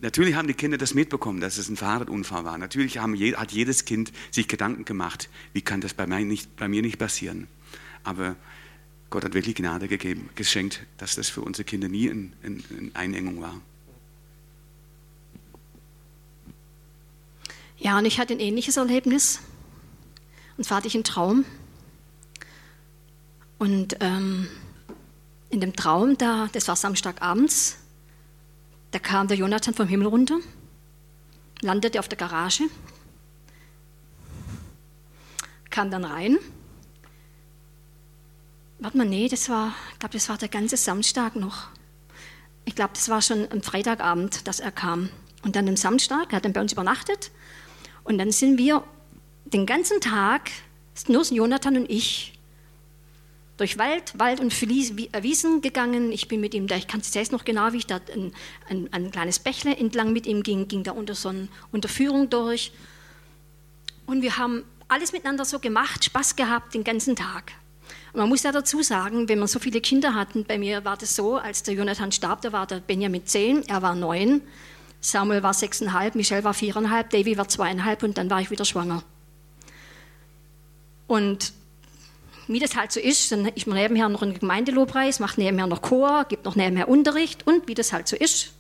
[0.00, 2.58] Natürlich haben die Kinder das mitbekommen, dass es ein Fahrradunfall war.
[2.58, 6.68] Natürlich haben, hat jedes Kind sich Gedanken gemacht, wie kann das bei mir nicht, bei
[6.68, 7.46] mir nicht passieren.
[8.02, 8.36] Aber
[9.08, 12.32] Gott hat wirklich Gnade gegeben, geschenkt, dass das für unsere Kinder nie eine
[12.92, 13.60] Einengung war.
[17.78, 19.40] Ja, und ich hatte ein ähnliches Erlebnis.
[20.56, 21.46] Und zwar hatte ich einen Traum.
[23.64, 24.46] Und ähm,
[25.48, 27.78] in dem Traum, da, das war Samstagabends,
[28.90, 30.36] da kam der Jonathan vom Himmel runter,
[31.62, 32.64] landete auf der Garage,
[35.70, 36.36] kam dann rein
[38.80, 41.68] Warte mal, nee, das war, ich glaube, das war der ganze Samstag noch.
[42.66, 45.08] Ich glaube, das war schon am Freitagabend, dass er kam.
[45.42, 47.30] Und dann am Samstag, er hat dann bei uns übernachtet.
[48.02, 48.84] Und dann sind wir
[49.46, 50.50] den ganzen Tag,
[51.08, 52.33] nur Jonathan und ich,
[53.56, 56.10] durch Wald, Wald und äh, Wiesen gegangen.
[56.12, 58.32] Ich bin mit ihm da, ich kann es noch genau, wie ich da ein,
[58.68, 62.72] ein, ein, kleines Bächle entlang mit ihm ging, ging da unter so einer Unterführung durch.
[64.06, 67.52] Und wir haben alles miteinander so gemacht, Spaß gehabt den ganzen Tag.
[68.12, 70.96] Und man muss ja dazu sagen, wenn man so viele Kinder hatten, bei mir war
[70.96, 74.42] das so, als der Jonathan starb, da war der Benjamin zehn, er war neun,
[75.00, 79.02] Samuel war sechseinhalb, Michelle war viereinhalb, Davy war zweieinhalb und dann war ich wieder schwanger.
[81.06, 81.52] Und
[82.48, 85.82] wie das halt so ist, dann ist man nebenher noch einen Gemeindelobpreis, macht nebenher noch
[85.82, 88.52] Chor, gibt noch nebenher Unterricht und wie das halt so ist,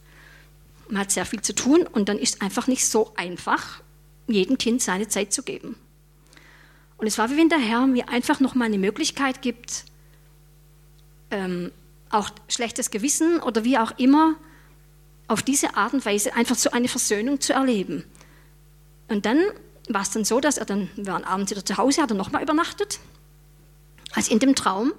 [0.88, 3.82] man hat sehr viel zu tun und dann ist es einfach nicht so einfach,
[4.26, 5.76] jedem Kind seine Zeit zu geben.
[6.96, 9.84] Und es war wie wenn der Herr mir einfach nochmal eine Möglichkeit gibt,
[11.30, 11.72] ähm,
[12.10, 14.36] auch schlechtes Gewissen oder wie auch immer,
[15.26, 18.04] auf diese Art und Weise einfach so eine Versöhnung zu erleben.
[19.08, 19.40] Und dann
[19.88, 22.16] war es dann so, dass er dann, wir waren abends wieder zu Hause, hat er
[22.16, 23.00] nochmal übernachtet,
[24.14, 24.92] als in dem Traum.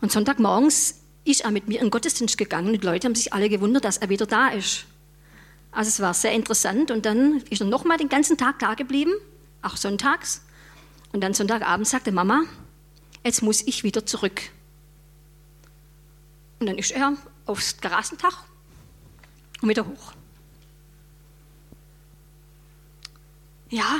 [0.00, 3.32] Und Sonntagmorgens ist er mit mir in den Gottesdienst gegangen und die Leute haben sich
[3.32, 4.86] alle gewundert, dass er wieder da ist.
[5.70, 9.12] Also es war sehr interessant und dann ist er nochmal den ganzen Tag da geblieben,
[9.62, 10.42] auch sonntags.
[11.12, 12.44] Und dann Sonntagabend sagte Mama,
[13.24, 14.42] jetzt muss ich wieder zurück.
[16.60, 17.16] Und dann ist er
[17.46, 18.44] aufs Garagendach
[19.60, 20.12] und wieder hoch.
[23.70, 23.98] Ja.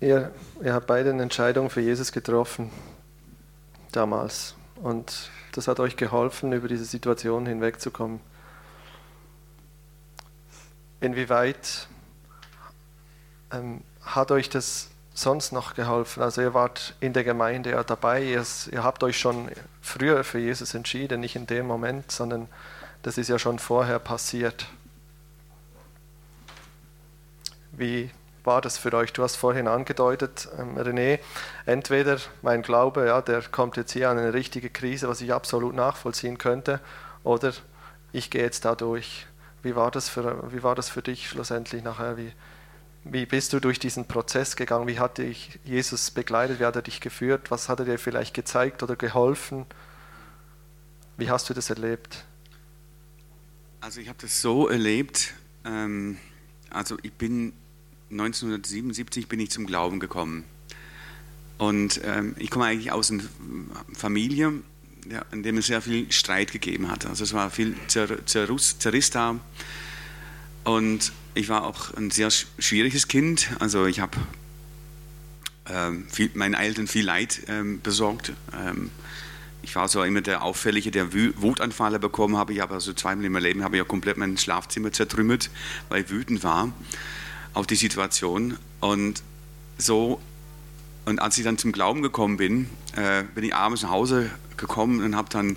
[0.00, 0.32] Ihr,
[0.62, 2.70] ihr habt beide eine Entscheidung für Jesus getroffen,
[3.92, 4.54] damals.
[4.76, 8.20] Und das hat euch geholfen, über diese Situation hinwegzukommen.
[11.00, 11.86] Inwieweit
[13.52, 16.22] ähm, hat euch das sonst noch geholfen?
[16.22, 19.50] Also ihr wart in der Gemeinde ja dabei, ihr, ihr habt euch schon
[19.82, 22.48] früher für Jesus entschieden, nicht in dem Moment, sondern
[23.02, 24.66] das ist ja schon vorher passiert.
[27.72, 28.10] Wie
[28.50, 29.12] war das für euch?
[29.12, 31.20] Du hast vorhin angedeutet, ähm, René,
[31.66, 35.72] entweder mein Glaube, ja, der kommt jetzt hier an eine richtige Krise, was ich absolut
[35.72, 36.80] nachvollziehen könnte,
[37.22, 37.52] oder
[38.10, 39.26] ich gehe jetzt da durch.
[39.62, 42.16] Wie war das für, wie war das für dich schlussendlich nachher?
[42.16, 42.32] Wie,
[43.04, 44.88] Wie bist du durch diesen Prozess gegangen?
[44.88, 46.58] Wie hat dich Jesus begleitet?
[46.58, 47.52] Wie hat er dich geführt?
[47.52, 49.64] Was hat er dir vielleicht gezeigt oder geholfen?
[51.16, 52.24] Wie hast du das erlebt?
[53.80, 55.34] Also ich habe das so erlebt.
[55.64, 56.18] Ähm,
[56.68, 57.52] also ich bin
[58.10, 60.44] 1977 bin ich zum Glauben gekommen.
[61.58, 63.22] Und ähm, ich komme eigentlich aus einer
[63.92, 64.52] Familie,
[65.10, 67.06] ja, in der es sehr viel Streit gegeben hat.
[67.06, 69.38] Also es war viel Zer Zerriss da.
[70.64, 73.50] Und ich war auch ein sehr schwieriges Kind.
[73.60, 74.16] Also ich habe
[75.68, 78.32] ähm, meinen Eltern viel Leid ähm, besorgt.
[78.54, 78.90] Ähm,
[79.62, 82.54] ich war so immer der Auffällige, der Wutanfälle bekommen habe.
[82.54, 85.50] Ich habe also zweimal in meinem Leben habe ich ja komplett mein Schlafzimmer zertrümmert,
[85.90, 86.72] weil ich wütend war
[87.54, 88.58] auf die Situation.
[88.80, 89.22] Und
[89.78, 90.20] so,
[91.04, 95.02] und als ich dann zum Glauben gekommen bin, äh, bin ich abends nach Hause gekommen
[95.02, 95.56] und habe dann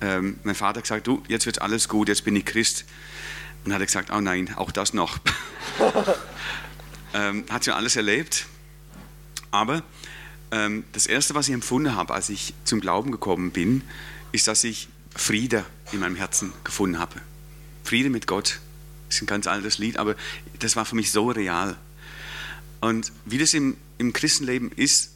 [0.00, 2.84] ähm, mein Vater gesagt, du, jetzt wird alles gut, jetzt bin ich Christ.
[3.64, 5.18] Und hat er gesagt, oh nein, auch das noch.
[7.14, 8.46] ähm, hat schon alles erlebt.
[9.50, 9.82] Aber
[10.50, 13.82] ähm, das Erste, was ich empfunden habe, als ich zum Glauben gekommen bin,
[14.32, 17.16] ist, dass ich Friede in meinem Herzen gefunden habe.
[17.84, 18.60] Friede mit Gott.
[19.08, 20.14] Das ist ein ganz altes Lied, aber
[20.58, 21.76] das war für mich so real.
[22.80, 25.10] Und wie das im, im Christenleben ist,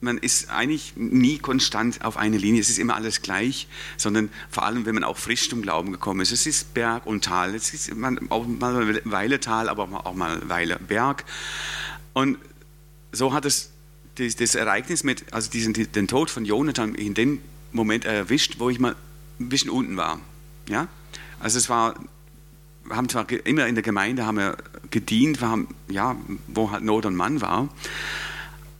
[0.00, 2.60] man ist eigentlich nie konstant auf einer Linie.
[2.60, 6.20] Es ist immer alles gleich, sondern vor allem, wenn man auch frisch zum Glauben gekommen
[6.20, 6.32] ist.
[6.32, 7.54] Es ist Berg und Tal.
[7.54, 7.92] Es ist
[8.30, 11.24] auch mal eine Weile Tal, aber auch mal eine Weile Berg.
[12.14, 12.38] Und
[13.12, 13.70] so hat es
[14.16, 18.70] das, das Ereignis mit, also diesen, den Tod von Jonathan in dem Moment erwischt, wo
[18.70, 18.96] ich mal
[19.38, 20.20] ein bisschen unten war.
[20.68, 20.88] Ja?
[21.38, 21.94] Also es war,
[22.84, 24.56] wir haben zwar immer in der Gemeinde haben wir
[24.90, 26.16] gedient, wir haben, ja,
[26.48, 27.68] wo halt Not und Mann war.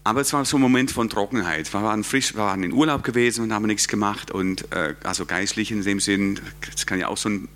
[0.04, 1.72] Aber es war so ein Moment von Trockenheit.
[1.72, 4.32] Wir waren frisch, wir waren in Urlaub gewesen und haben nichts gemacht.
[4.32, 6.40] Und äh, also geistlich in dem Sinn,
[6.72, 7.48] das kann ja auch so ein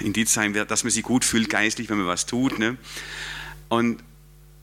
[0.00, 2.58] äh, Indiz sein, dass man sich gut fühlt geistlich, wenn man was tut.
[2.58, 2.76] Ne?
[3.68, 4.02] Und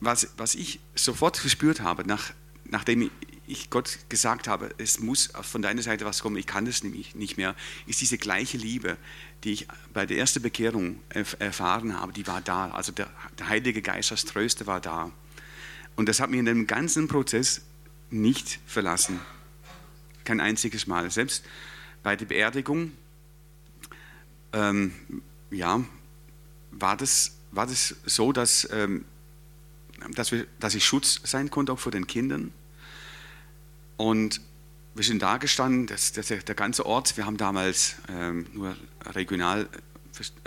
[0.00, 2.32] was, was ich sofort gespürt habe, nach,
[2.66, 3.10] nachdem
[3.48, 7.14] ich Gott gesagt habe, es muss von deiner Seite was kommen, ich kann das nämlich
[7.14, 7.56] nicht mehr,
[7.86, 8.96] ist diese gleiche Liebe,
[9.44, 11.00] die ich bei der ersten Bekehrung
[11.38, 12.70] erfahren habe, die war da.
[12.70, 13.08] Also der,
[13.38, 15.10] der Heilige Geist als Tröster war da.
[15.96, 17.62] Und das hat mich in dem ganzen Prozess
[18.10, 19.20] nicht verlassen.
[20.24, 21.10] Kein einziges Mal.
[21.10, 21.44] Selbst
[22.02, 22.92] bei der Beerdigung,
[24.52, 24.92] ähm,
[25.50, 25.82] ja,
[26.70, 29.04] war das, war das so, dass, ähm,
[30.14, 32.52] dass, wir, dass ich Schutz sein konnte auch vor den Kindern.
[33.98, 34.40] Und
[34.94, 38.74] wir sind da gestanden, das, das, der ganze Ort, wir haben damals ähm, nur
[39.10, 39.68] regional,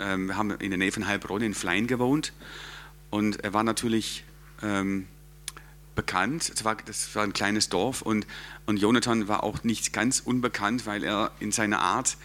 [0.00, 2.32] ähm, wir haben in der Nähe von Heilbronn in Flein gewohnt.
[3.10, 4.24] Und er war natürlich
[4.62, 5.06] ähm,
[5.94, 6.50] bekannt.
[6.50, 8.26] Das war, das war ein kleines Dorf und,
[8.66, 12.16] und Jonathan war auch nicht ganz unbekannt, weil er in seiner Art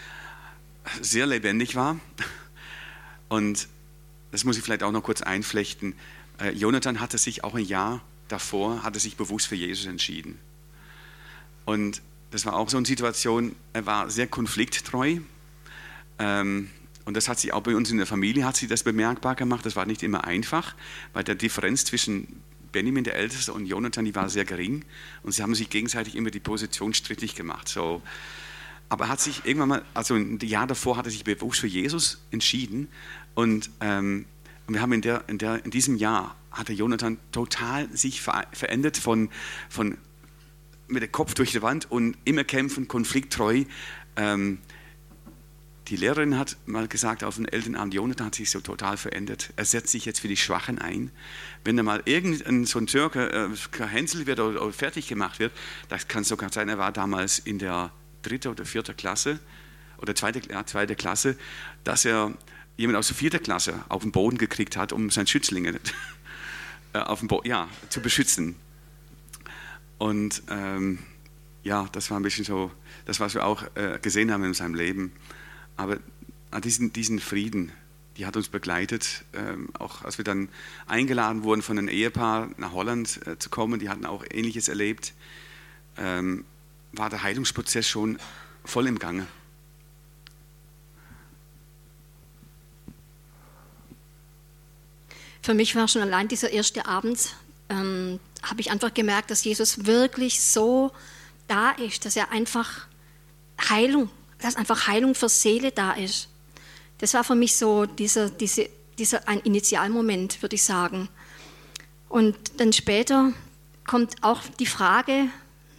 [1.02, 2.00] sehr lebendig war.
[3.30, 3.68] Und
[4.32, 5.96] das muss ich vielleicht auch noch kurz einflechten.
[6.40, 10.40] Äh, Jonathan hatte sich auch ein Jahr davor, hatte sich bewusst für Jesus entschieden.
[11.68, 12.02] Und
[12.32, 15.18] das war auch so eine Situation, er war sehr konflikttreu.
[16.18, 16.70] Ähm,
[17.04, 19.66] und das hat sich auch bei uns in der Familie hat sich das bemerkbar gemacht.
[19.66, 20.76] Das war nicht immer einfach,
[21.12, 24.86] weil der Differenz zwischen Benjamin, der Älteste, und Jonathan, die war sehr gering
[25.24, 27.68] und sie haben sich gegenseitig immer die Position strittig gemacht.
[27.68, 28.02] So.
[28.88, 31.68] Aber er hat sich irgendwann mal, also ein Jahr davor hat er sich bewusst für
[31.68, 32.88] Jesus entschieden
[33.36, 34.26] und, ähm,
[34.70, 38.98] wir haben in, der, in, der, in diesem Jahr hat der Jonathan total sich verändert
[38.98, 39.30] von,
[39.70, 39.98] von
[40.88, 43.65] mit dem Kopf durch die Wand und immer kämpfen, konflikttreu.
[44.15, 44.60] Ähm,
[45.88, 49.54] die Lehrerin hat mal gesagt auf dem Elternabend, Jonathan hat sich so total verändert.
[49.56, 51.12] Er setzt sich jetzt für die Schwachen ein.
[51.63, 55.54] Wenn er mal irgendein so ein Türke äh, gehänselt wird oder, oder, fertig gemacht wird,
[55.88, 59.39] das kann sogar sein, er war damals in der dritten oder vierten Klasse
[59.97, 61.38] oder zweite, ja, zweite Klasse,
[61.86, 62.34] dass er
[62.76, 65.80] jemand aus der vierten Klasse auf den Boden gekriegt hat, um seine Schützlinge
[66.93, 68.56] äh, auf den Boden, ja, zu beschützen.
[69.98, 71.00] Und ähm,
[71.64, 72.72] ja, das war ein bisschen so,
[73.06, 75.12] das, was wir auch äh, gesehen haben in seinem Leben.
[75.76, 76.00] Aber
[76.64, 77.72] diesen, diesen Frieden,
[78.18, 80.50] die hat uns begleitet, ähm, auch als wir dann
[80.88, 85.14] eingeladen wurden von einem Ehepaar nach Holland äh, zu kommen, die hatten auch Ähnliches erlebt,
[85.98, 86.46] ähm,
[86.94, 88.18] war der Heilungsprozess schon
[88.64, 89.28] voll im Gange.
[95.42, 97.36] Für mich war schon allein dieser erste Abend,
[97.70, 100.92] ähm, habe ich einfach gemerkt, dass Jesus wirklich so
[101.48, 102.88] da ist, dass er einfach
[103.70, 106.30] Heilung dass einfach Heilung für Seele da ist.
[107.00, 111.10] Das war für mich so dieser, diese, dieser ein Initialmoment, würde ich sagen.
[112.10, 113.34] Und dann später
[113.86, 115.26] kommt auch die Frage,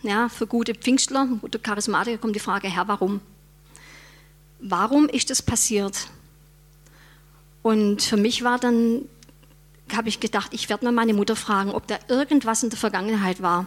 [0.02, 3.20] ja, für gute Pfingstler, gute Charismatiker kommt die Frage, Herr, warum?
[4.60, 6.08] Warum ist das passiert?
[7.62, 9.02] Und für mich war dann
[9.96, 13.42] habe ich gedacht, ich werde mal meine Mutter fragen, ob da irgendwas in der Vergangenheit
[13.42, 13.66] war.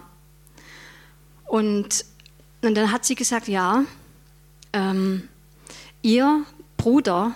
[1.46, 2.04] Und,
[2.62, 3.84] und dann hat sie gesagt, ja,
[4.72, 5.28] ähm,
[6.02, 6.44] ihr
[6.76, 7.34] Bruder,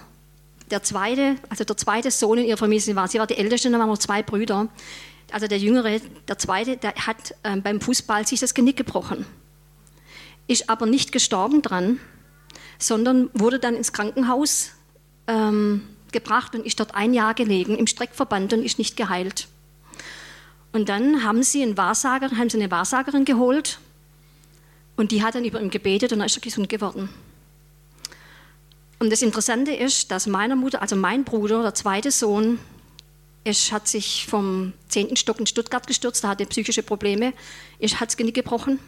[0.70, 3.80] der zweite, also der zweite Sohn in ihrer Familie war, sie war die älteste, dann
[3.80, 4.68] waren noch zwei Brüder.
[5.32, 9.26] Also der jüngere, der zweite, der hat ähm, beim Fußball sich das Genick gebrochen.
[10.46, 11.98] Ist aber nicht gestorben dran,
[12.78, 14.70] sondern wurde dann ins Krankenhaus
[15.26, 15.82] ähm,
[16.20, 19.48] gebracht und ist dort ein Jahr gelegen im Streckverband und ist nicht geheilt.
[20.72, 23.78] Und dann haben sie, einen Wahrsager, haben sie eine Wahrsagerin geholt
[24.96, 27.08] und die hat dann über ihn gebetet und dann ist er gesund geworden.
[28.98, 32.58] Und das Interessante ist, dass meiner Mutter, also mein Bruder, der zweite Sohn,
[33.44, 37.32] ist, hat sich vom zehnten Stock in Stuttgart gestürzt, da hatte psychische Probleme,
[37.78, 38.78] ist, hat das Genick gebrochen.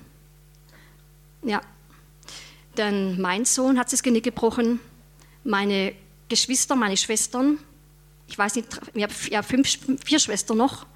[1.43, 1.61] Ja.
[2.75, 4.81] Dann mein Sohn hat das Genick gebrochen.
[5.45, 5.93] Meine
[6.29, 7.59] Geschwister, meine Schwestern,
[8.29, 10.87] ich weiß nicht, ich habe fünf, vier Schwestern noch.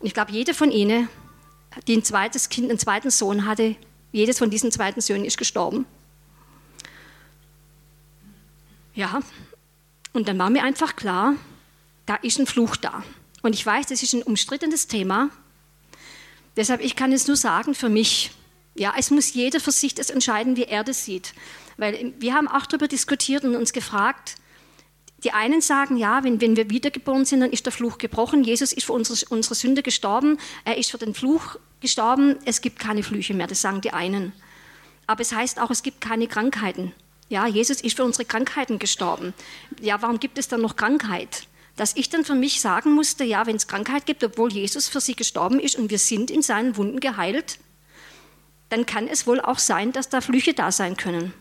[0.00, 1.08] Und ich glaube, jede von ihnen,
[1.86, 3.76] die ein zweites Kind, einen zweiten Sohn hatte,
[4.12, 5.86] jedes von diesen zweiten Söhnen ist gestorben.
[8.94, 9.20] Ja,
[10.12, 11.34] und dann war mir einfach klar,
[12.06, 13.02] da ist ein Fluch da.
[13.42, 15.30] Und ich weiß, das ist ein umstrittenes Thema.
[16.56, 18.30] Deshalb, ich kann es nur sagen, für mich,
[18.74, 21.34] ja, es muss jeder für sich das entscheiden, wie er das sieht.
[21.76, 24.36] Weil wir haben auch darüber diskutiert und uns gefragt,
[25.24, 28.44] die einen sagen, ja, wenn, wenn wir wiedergeboren sind, dann ist der Fluch gebrochen.
[28.44, 30.38] Jesus ist für unsere, unsere Sünde gestorben.
[30.64, 32.36] Er ist für den Fluch gestorben.
[32.44, 34.32] Es gibt keine Flüche mehr, das sagen die einen.
[35.06, 36.92] Aber es heißt auch, es gibt keine Krankheiten.
[37.28, 39.32] Ja, Jesus ist für unsere Krankheiten gestorben.
[39.80, 41.46] Ja, warum gibt es dann noch Krankheit?
[41.76, 45.00] Dass ich dann für mich sagen musste, ja, wenn es Krankheit gibt, obwohl Jesus für
[45.00, 47.58] sie gestorben ist und wir sind in seinen Wunden geheilt,
[48.68, 51.32] dann kann es wohl auch sein, dass da Flüche da sein können.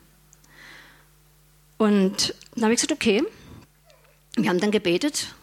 [1.78, 3.24] Und dann habe ich gesagt, okay,
[4.36, 5.34] wir haben dann gebetet.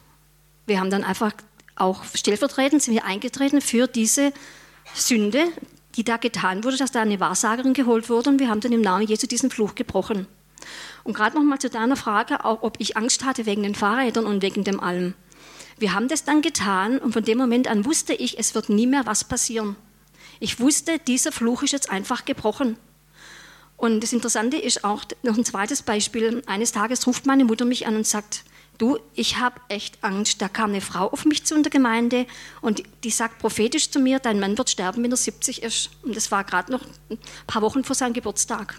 [0.66, 1.32] Wir haben dann einfach
[1.76, 4.32] auch stellvertretend sind wir eingetreten für diese
[4.94, 5.46] Sünde,
[5.96, 8.82] die da getan wurde, dass da eine Wahrsagerin geholt wurde und wir haben dann im
[8.82, 10.26] Namen Jesu diesen Fluch gebrochen.
[11.04, 14.42] Und gerade nochmal zu deiner Frage, auch ob ich Angst hatte wegen den Fahrrädern und
[14.42, 15.14] wegen dem allem.
[15.78, 18.86] Wir haben das dann getan und von dem Moment an wusste ich, es wird nie
[18.86, 19.76] mehr was passieren.
[20.38, 22.76] Ich wusste, dieser Fluch ist jetzt einfach gebrochen.
[23.78, 26.42] Und das Interessante ist auch noch ein zweites Beispiel.
[26.46, 28.44] Eines Tages ruft meine Mutter mich an und sagt,
[28.80, 30.40] du, ich habe echt Angst.
[30.40, 32.26] Da kam eine Frau auf mich zu in der Gemeinde
[32.60, 35.90] und die sagt prophetisch zu mir, dein Mann wird sterben, wenn er 70 ist.
[36.02, 38.76] Und das war gerade noch ein paar Wochen vor seinem Geburtstag.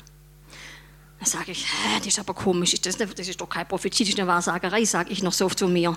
[1.19, 4.13] Da sage ich, hä, das ist aber komisch, das, das ist doch keine Prophetie, das
[4.13, 5.95] ist eine Wahrsagerei, sage ich noch so zu mir.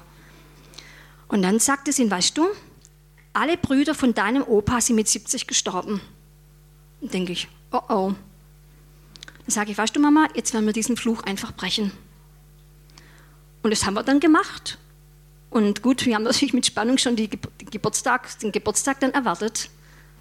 [1.28, 2.46] Und dann sagte sie, weißt du,
[3.32, 6.02] alle Brüder von deinem Opa sind mit 70 gestorben.
[7.00, 8.14] Denke ich, oh oh.
[9.24, 11.90] Dann sage ich, weißt du Mama, jetzt werden wir diesen Fluch einfach brechen.
[13.64, 14.77] Und das haben wir dann gemacht.
[15.48, 17.31] Und gut, wir haben natürlich mit Spannung schon die
[17.70, 19.70] Geburtstag, den Geburtstag dann erwartet.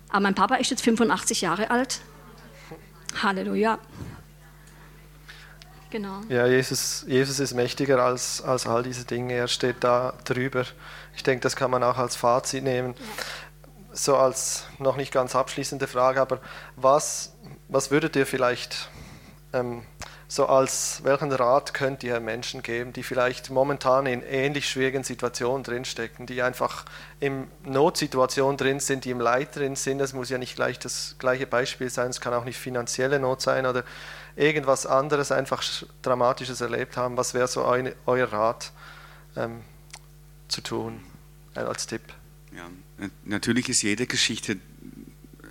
[0.07, 1.99] Aber mein Papa ist jetzt 85 Jahre alt.
[3.21, 3.79] Halleluja.
[5.89, 6.21] Genau.
[6.29, 9.33] Ja, Jesus, Jesus ist mächtiger als, als all diese Dinge.
[9.33, 10.63] Er steht da drüber.
[11.13, 12.93] Ich denke, das kann man auch als Fazit nehmen.
[12.97, 13.23] Ja.
[13.91, 16.39] So als noch nicht ganz abschließende Frage, aber
[16.77, 17.33] was,
[17.67, 18.89] was würdet ihr vielleicht
[19.51, 19.83] ähm,
[20.33, 25.61] so als welchen Rat könnt ihr Menschen geben, die vielleicht momentan in ähnlich schwierigen Situationen
[25.61, 26.85] drinstecken, die einfach
[27.19, 29.99] in Notsituationen drin sind, die im Leid drin sind.
[29.99, 33.43] Es muss ja nicht gleich das gleiche Beispiel sein, es kann auch nicht finanzielle Not
[33.43, 33.83] sein oder
[34.35, 35.63] irgendwas anderes, einfach
[36.01, 37.15] Dramatisches erlebt haben.
[37.15, 38.71] Was wäre so ein, euer Rat
[39.35, 39.61] ähm,
[40.47, 41.03] zu tun
[41.53, 42.01] äh, als Tipp?
[42.55, 42.71] Ja,
[43.23, 44.57] natürlich ist jede Geschichte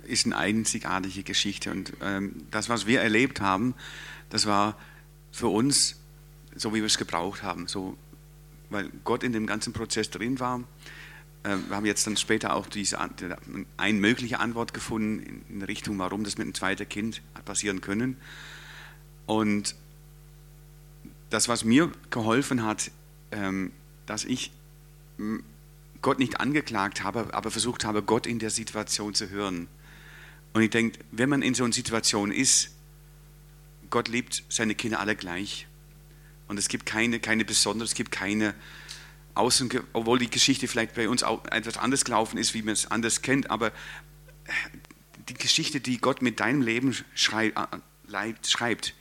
[0.05, 3.73] ist eine einzigartige Geschichte und ähm, das, was wir erlebt haben,
[4.29, 4.77] das war
[5.31, 5.99] für uns
[6.55, 7.97] so, wie wir es gebraucht haben, so,
[8.69, 10.61] weil Gott in dem ganzen Prozess drin war.
[11.43, 12.99] Äh, wir haben jetzt dann später auch diese
[13.77, 18.17] eine mögliche Antwort gefunden in Richtung, warum das mit einem zweiten Kind passieren können.
[19.25, 19.75] Und
[21.29, 22.91] das, was mir geholfen hat,
[23.31, 23.71] ähm,
[24.05, 24.51] dass ich
[26.01, 29.67] Gott nicht angeklagt habe, aber versucht habe, Gott in der Situation zu hören.
[30.53, 32.69] Und ich denke, wenn man in so einer Situation ist,
[33.89, 35.67] Gott liebt seine Kinder alle gleich.
[36.47, 38.53] Und es gibt keine, keine besondere, es gibt keine
[39.35, 42.89] Außen, obwohl die Geschichte vielleicht bei uns auch etwas anders gelaufen ist, wie man es
[42.91, 43.71] anders kennt, aber
[45.29, 48.93] die Geschichte, die Gott mit deinem Leben schreibt, äh, schreibt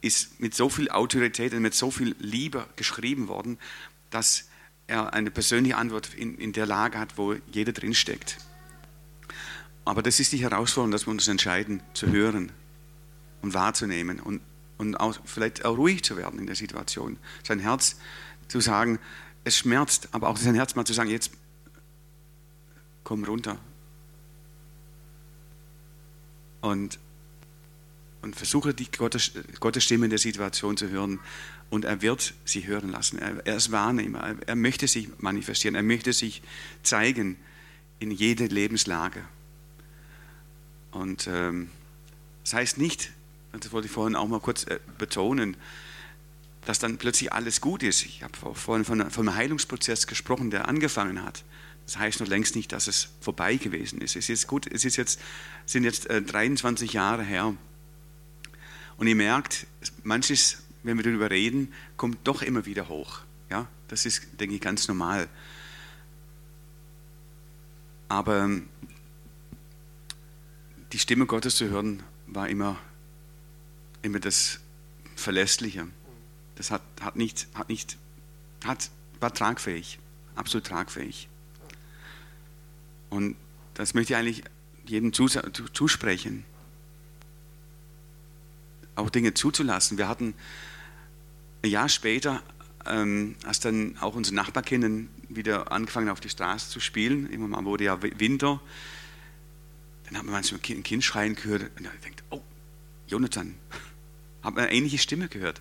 [0.00, 3.58] ist mit so viel Autorität und mit so viel Liebe geschrieben worden,
[4.10, 4.48] dass
[4.86, 8.36] er eine persönliche Antwort in, in der Lage hat, wo jeder drinsteckt.
[9.84, 12.52] Aber das ist die Herausforderung, dass wir uns entscheiden, zu hören
[13.42, 14.40] und wahrzunehmen und,
[14.78, 17.18] und auch vielleicht auch ruhig zu werden in der Situation.
[17.46, 17.96] Sein Herz
[18.48, 18.98] zu sagen,
[19.44, 21.32] es schmerzt, aber auch sein Herz mal zu sagen, jetzt
[23.04, 23.58] komm runter.
[26.62, 26.98] Und,
[28.22, 31.20] und versuche die Gottes, Gottes Stimme in der Situation zu hören.
[31.68, 33.18] Und er wird sie hören lassen.
[33.18, 34.36] Er, er ist Wahrnehmer.
[34.46, 35.74] Er, möchte sich manifestieren.
[35.74, 36.42] Er möchte sich
[36.82, 37.36] zeigen
[37.98, 39.24] in jede Lebenslage.
[40.94, 41.70] Und ähm,
[42.42, 43.12] das heißt nicht,
[43.52, 45.56] das wollte ich vorhin auch mal kurz äh, betonen,
[46.64, 48.04] dass dann plötzlich alles gut ist.
[48.04, 51.44] Ich habe vorhin von, von einem Heilungsprozess gesprochen, der angefangen hat.
[51.86, 54.16] Das heißt noch längst nicht, dass es vorbei gewesen ist.
[54.16, 55.20] Es ist gut, es ist jetzt,
[55.66, 57.54] sind jetzt äh, 23 Jahre her.
[58.96, 59.66] Und ihr merkt,
[60.02, 63.20] manches, wenn wir darüber reden, kommt doch immer wieder hoch.
[63.50, 65.28] Ja, das ist, denke ich, ganz normal.
[68.08, 68.48] Aber
[70.94, 72.78] die Stimme Gottes zu hören, war immer,
[74.02, 74.60] immer das
[75.16, 75.88] Verlässliche.
[76.54, 77.98] Das hat, hat nicht, hat nicht,
[78.64, 79.98] hat, war tragfähig,
[80.36, 81.28] absolut tragfähig.
[83.10, 83.34] Und
[83.74, 84.44] das möchte ich eigentlich
[84.86, 86.44] jedem zusprechen.
[88.94, 89.98] Auch Dinge zuzulassen.
[89.98, 90.32] Wir hatten
[91.64, 92.40] ein Jahr später,
[92.86, 97.64] ähm, als dann auch unsere Nachbarkinder wieder angefangen auf die Straße zu spielen, immer mal
[97.64, 98.60] wurde ja Winter,
[100.14, 102.40] dann hat man manchmal ein Kind schreien gehört und dann denkt, oh,
[103.08, 103.56] Jonathan,
[104.42, 105.60] hat man eine ähnliche Stimme gehört.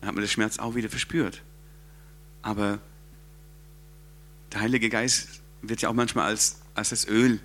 [0.00, 1.42] Dann hat man den Schmerz auch wieder verspürt.
[2.40, 2.80] Aber
[4.50, 7.38] der Heilige Geist wird ja auch manchmal als als das Öl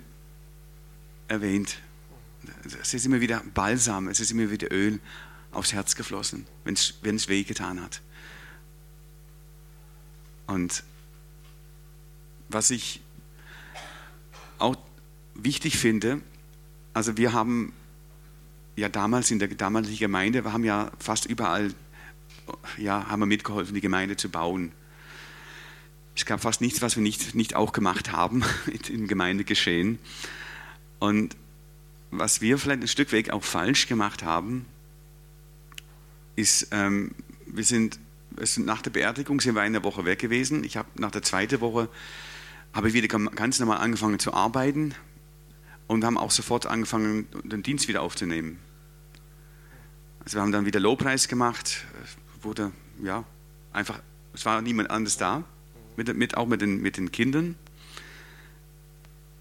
[1.28, 1.78] erwähnt.
[2.80, 5.00] Es ist immer wieder Balsam, es ist immer wieder Öl
[5.52, 8.00] aufs Herz geflossen, wenn es, wenn es wehgetan hat.
[10.46, 10.82] Und
[12.48, 13.02] was ich
[14.58, 14.76] auch
[15.34, 16.22] wichtig finde,
[16.94, 17.72] also wir haben
[18.76, 21.74] ja damals in der damaligen Gemeinde, wir haben ja fast überall,
[22.76, 24.72] ja, haben wir mitgeholfen, die Gemeinde zu bauen.
[26.16, 28.42] Es gab fast nichts, was wir nicht, nicht auch gemacht haben
[28.88, 29.98] im Gemeindegeschehen.
[30.98, 31.36] Und
[32.10, 34.66] was wir vielleicht ein Stück weit auch falsch gemacht haben,
[36.36, 37.12] ist, ähm,
[37.46, 37.98] wir sind,
[38.40, 40.64] sind, nach der Beerdigung sind wir eine Woche weg gewesen.
[40.64, 41.88] Ich habe nach der zweiten Woche
[42.72, 44.94] habe ich wieder ganz normal angefangen zu arbeiten
[45.88, 48.60] und haben auch sofort angefangen, den Dienst wieder aufzunehmen.
[50.20, 51.84] Also wir haben dann wieder Lowpreis gemacht,
[52.42, 52.70] wurde
[53.02, 53.24] ja
[53.72, 54.00] einfach,
[54.34, 55.42] es war niemand anders da
[55.96, 57.56] mit, mit, auch mit den, mit den Kindern.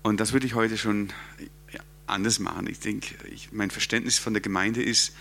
[0.02, 1.12] Und das würde ich heute schon
[2.08, 2.68] anders machen.
[2.68, 5.14] Ich denke, ich, mein Verständnis von der Gemeinde ist,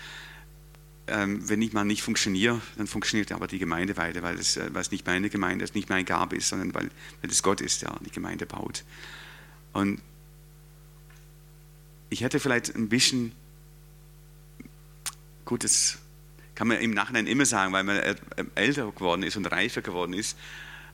[1.07, 4.69] ähm, wenn ich mal nicht funktioniere, dann funktioniert aber die Gemeinde weiter, weil es, äh,
[4.73, 6.89] weil es nicht meine Gemeinde ist, nicht meine Gabe ist, sondern weil,
[7.21, 8.83] weil es Gott ist, der die Gemeinde baut.
[9.73, 10.01] Und
[12.09, 13.33] ich hätte vielleicht ein bisschen,
[15.45, 15.97] gut, das
[16.55, 17.97] kann man im Nachhinein immer sagen, weil man
[18.55, 20.37] älter geworden ist und reifer geworden ist,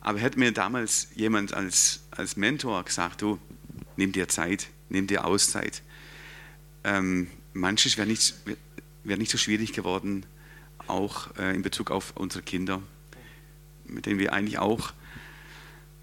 [0.02, 3.40] aber hätte mir damals jemand als, als Mentor gesagt, du,
[3.96, 5.82] nimm dir Zeit, nimm dir Auszeit.
[6.84, 8.36] Ähm, manches wäre nicht,
[9.06, 10.26] wär nicht so schwierig geworden,
[10.88, 12.82] auch äh, in Bezug auf unsere Kinder,
[13.86, 14.92] mit denen wir eigentlich auch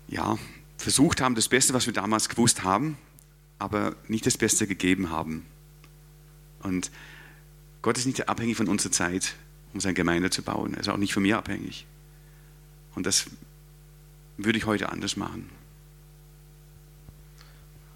[0.09, 0.39] ja,
[0.79, 2.97] versucht haben, das Beste, was wir damals gewusst haben,
[3.61, 5.47] aber nicht das Beste gegeben haben.
[6.63, 6.91] Und
[7.83, 9.35] Gott ist nicht abhängig von unserer Zeit,
[9.73, 10.75] um seine Gemeinde zu bauen.
[10.75, 11.87] Er ist auch nicht von mir abhängig.
[12.95, 13.27] Und das
[14.37, 15.49] würde ich heute anders machen.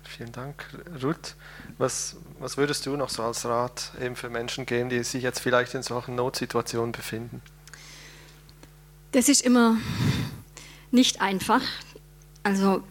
[0.05, 0.67] Vielen Dank,
[1.03, 1.35] Ruth.
[1.79, 5.41] Was, was würdest du noch so als Rat eben für Menschen geben, die sich jetzt
[5.41, 7.43] vielleicht in solchen Notsituationen befinden?
[9.11, 9.77] Das ist immer
[10.93, 11.63] nicht einfach.
[12.45, 12.85] Also,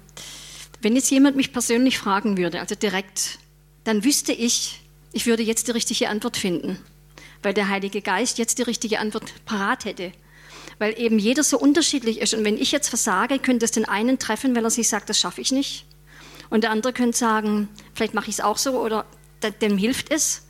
[0.83, 3.39] wenn jetzt jemand mich persönlich fragen würde, also direkt,
[3.83, 4.81] dann wüsste ich,
[5.11, 6.77] ich würde jetzt die richtige Antwort finden,
[7.41, 10.11] weil der Heilige Geist jetzt die richtige Antwort parat hätte
[10.79, 12.33] weil eben jeder so unterschiedlich ist.
[12.33, 15.19] Und wenn ich jetzt versage, könnte es den einen treffen, weil er sich sagt, das
[15.19, 15.85] schaffe ich nicht.
[16.49, 19.05] Und der andere könnte sagen, vielleicht mache ich es auch so oder
[19.61, 20.45] dem hilft es.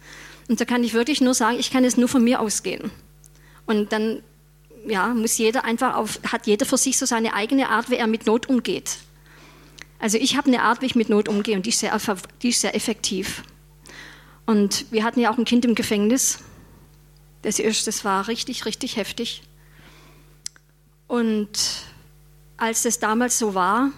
[0.49, 2.91] Und da kann ich wirklich nur sagen, ich kann es nur von mir ausgehen.
[3.65, 4.21] Und dann
[4.85, 8.07] ja, muss jeder einfach auf, hat jeder für sich so seine eigene Art, wie er
[8.07, 8.97] mit Not umgeht.
[10.03, 11.97] Also ich habe eine Art, wie ich mit Not umgehe und die ist sehr,
[12.41, 13.41] die ist sehr effektiv.
[14.45, 16.39] Und wir hatten ja auch ein Kind im Gefängnis.
[17.41, 19.43] Das, ist, das war richtig, richtig heftig.
[21.07, 21.85] Und
[22.57, 23.93] als das damals so war,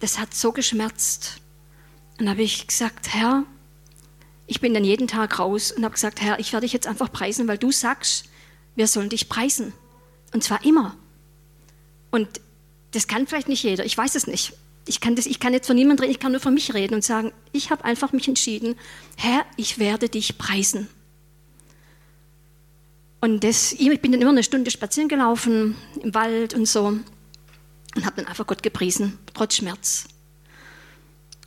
[0.00, 1.40] das hat so geschmerzt.
[2.18, 3.44] Und da habe ich gesagt, Herr,
[4.48, 7.12] ich bin dann jeden Tag raus und habe gesagt, Herr, ich werde dich jetzt einfach
[7.12, 8.24] preisen, weil du sagst,
[8.74, 9.72] wir sollen dich preisen.
[10.34, 10.96] Und zwar immer.
[12.10, 12.40] Und
[12.90, 14.54] das kann vielleicht nicht jeder, ich weiß es nicht.
[14.88, 16.94] Ich kann, das, ich kann jetzt von niemandem reden, ich kann nur von mich reden
[16.94, 18.74] und sagen, ich habe einfach mich entschieden,
[19.16, 20.88] Herr, ich werde dich preisen.
[23.20, 28.06] Und das, ich bin dann immer eine Stunde spazieren gelaufen im Wald und so und
[28.06, 30.04] habe dann einfach Gott gepriesen, trotz Schmerz.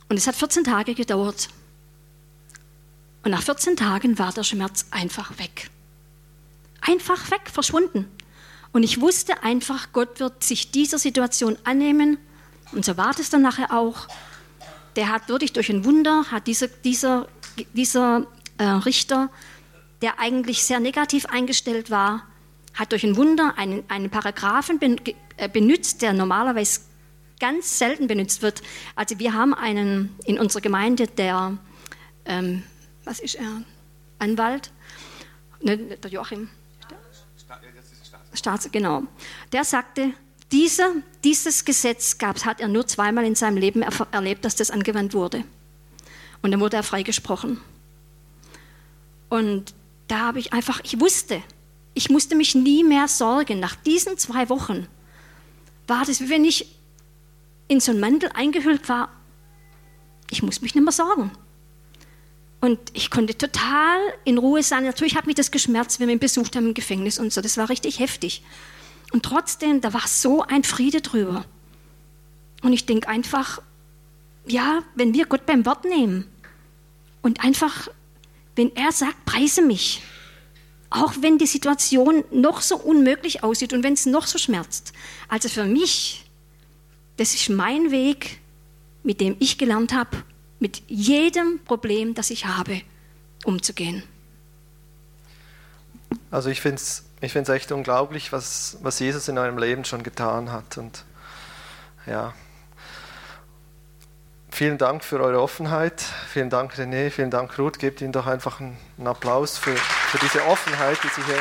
[0.08, 1.48] Und es hat 14 Tage gedauert.
[3.24, 5.70] Und nach 14 Tagen war der Schmerz einfach weg.
[6.80, 8.06] Einfach weg, verschwunden.
[8.72, 12.18] Und ich wusste einfach, Gott wird sich dieser Situation annehmen.
[12.72, 14.08] Und so war es dann nachher auch.
[14.96, 17.28] Der hat wirklich durch ein Wunder, hat dieser, dieser,
[17.72, 18.26] dieser
[18.58, 19.30] äh, Richter,
[20.02, 22.26] der eigentlich sehr negativ eingestellt war,
[22.74, 24.80] hat durch ein Wunder einen, einen Paragraphen
[25.36, 26.80] äh, benutzt, der normalerweise
[27.38, 28.62] ganz selten benutzt wird.
[28.94, 31.58] Also wir haben einen in unserer Gemeinde, der,
[32.24, 32.62] ähm,
[33.04, 33.62] was ist er,
[34.18, 34.70] Anwalt,
[35.60, 36.48] ne, der Joachim,
[38.34, 39.02] Staats, genau,
[39.52, 40.14] der sagte,
[40.52, 43.82] diese, dieses Gesetz gab, hat er nur zweimal in seinem Leben
[44.12, 45.44] erlebt, dass das angewandt wurde.
[46.42, 47.60] Und dann wurde er freigesprochen.
[49.28, 49.74] Und
[50.08, 51.42] da habe ich einfach, ich wusste,
[51.94, 53.60] ich musste mich nie mehr sorgen.
[53.60, 54.86] Nach diesen zwei Wochen
[55.86, 56.66] war das, wie wenn ich
[57.68, 59.08] in so einen Mantel eingehüllt war.
[60.30, 61.30] Ich muss mich nicht mehr sorgen.
[62.60, 64.84] Und ich konnte total in Ruhe sein.
[64.84, 67.40] Natürlich hat mich das geschmerzt, wenn wir ihn besucht haben im Gefängnis und so.
[67.40, 68.42] Das war richtig heftig.
[69.12, 71.44] Und trotzdem, da war so ein Friede drüber.
[72.62, 73.60] Und ich denke einfach,
[74.46, 76.26] ja, wenn wir Gott beim Wort nehmen
[77.20, 77.88] und einfach,
[78.56, 80.02] wenn er sagt, preise mich,
[80.90, 84.92] auch wenn die Situation noch so unmöglich aussieht und wenn es noch so schmerzt.
[85.28, 86.24] Also für mich,
[87.16, 88.40] das ist mein Weg,
[89.02, 90.22] mit dem ich gelernt habe,
[90.58, 92.82] mit jedem Problem, das ich habe,
[93.44, 94.02] umzugehen.
[96.30, 100.02] Also ich finde es ich find's echt unglaublich, was, was Jesus in eurem Leben schon
[100.02, 100.76] getan hat.
[100.76, 101.04] Und
[102.04, 102.34] ja,
[104.50, 106.02] vielen Dank für eure Offenheit.
[106.28, 107.10] Vielen Dank, René.
[107.10, 107.78] Vielen Dank, Ruth.
[107.78, 111.36] Gebt ihnen doch einfach einen, einen Applaus für, für diese Offenheit, die sie hier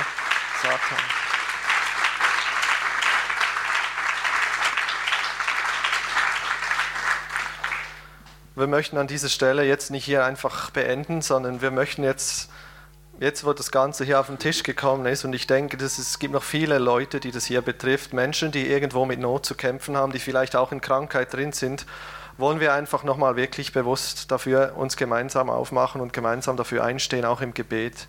[0.62, 1.04] gesagt haben.
[8.54, 12.52] Wir möchten an dieser Stelle jetzt nicht hier einfach beenden, sondern wir möchten jetzt,
[13.22, 16.20] jetzt wo das Ganze hier auf den Tisch gekommen ist, und ich denke, dass es
[16.20, 19.96] gibt noch viele Leute, die das hier betrifft, Menschen, die irgendwo mit Not zu kämpfen
[19.96, 21.86] haben, die vielleicht auch in Krankheit drin sind
[22.38, 27.42] wollen wir einfach nochmal wirklich bewusst dafür uns gemeinsam aufmachen und gemeinsam dafür einstehen, auch
[27.42, 28.08] im Gebet.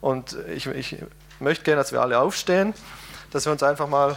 [0.00, 0.96] Und ich, ich
[1.38, 2.72] möchte gerne, dass wir alle aufstehen,
[3.30, 4.16] dass wir uns einfach mal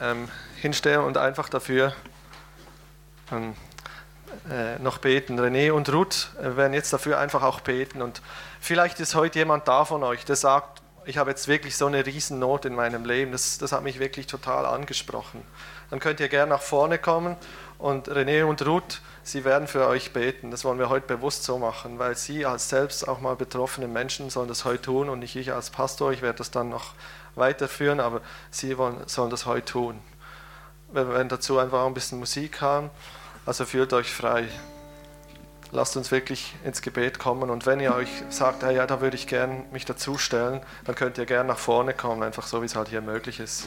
[0.00, 0.28] ähm,
[0.60, 1.94] hinstellen und einfach dafür
[3.32, 3.67] ähm, äh,
[4.80, 5.38] noch beten.
[5.38, 8.02] René und Ruth werden jetzt dafür einfach auch beten.
[8.02, 8.22] Und
[8.60, 12.04] vielleicht ist heute jemand da von euch, der sagt, ich habe jetzt wirklich so eine
[12.04, 15.42] Riesennot in meinem Leben, das, das hat mich wirklich total angesprochen.
[15.88, 17.36] Dann könnt ihr gerne nach vorne kommen
[17.78, 20.50] und René und Ruth, sie werden für euch beten.
[20.50, 24.28] Das wollen wir heute bewusst so machen, weil sie als selbst auch mal betroffene Menschen
[24.28, 26.12] sollen das heute tun und nicht ich als Pastor.
[26.12, 26.92] Ich werde das dann noch
[27.36, 28.20] weiterführen, aber
[28.50, 30.00] sie wollen, sollen das heute tun.
[30.92, 32.90] Wir werden dazu einfach ein bisschen Musik haben.
[33.48, 34.46] Also fühlt euch frei.
[35.72, 39.26] Lasst uns wirklich ins Gebet kommen und wenn ihr euch sagt, ja, da würde ich
[39.26, 42.90] gerne mich dazustellen, dann könnt ihr gerne nach vorne kommen, einfach so wie es halt
[42.90, 43.66] hier möglich ist.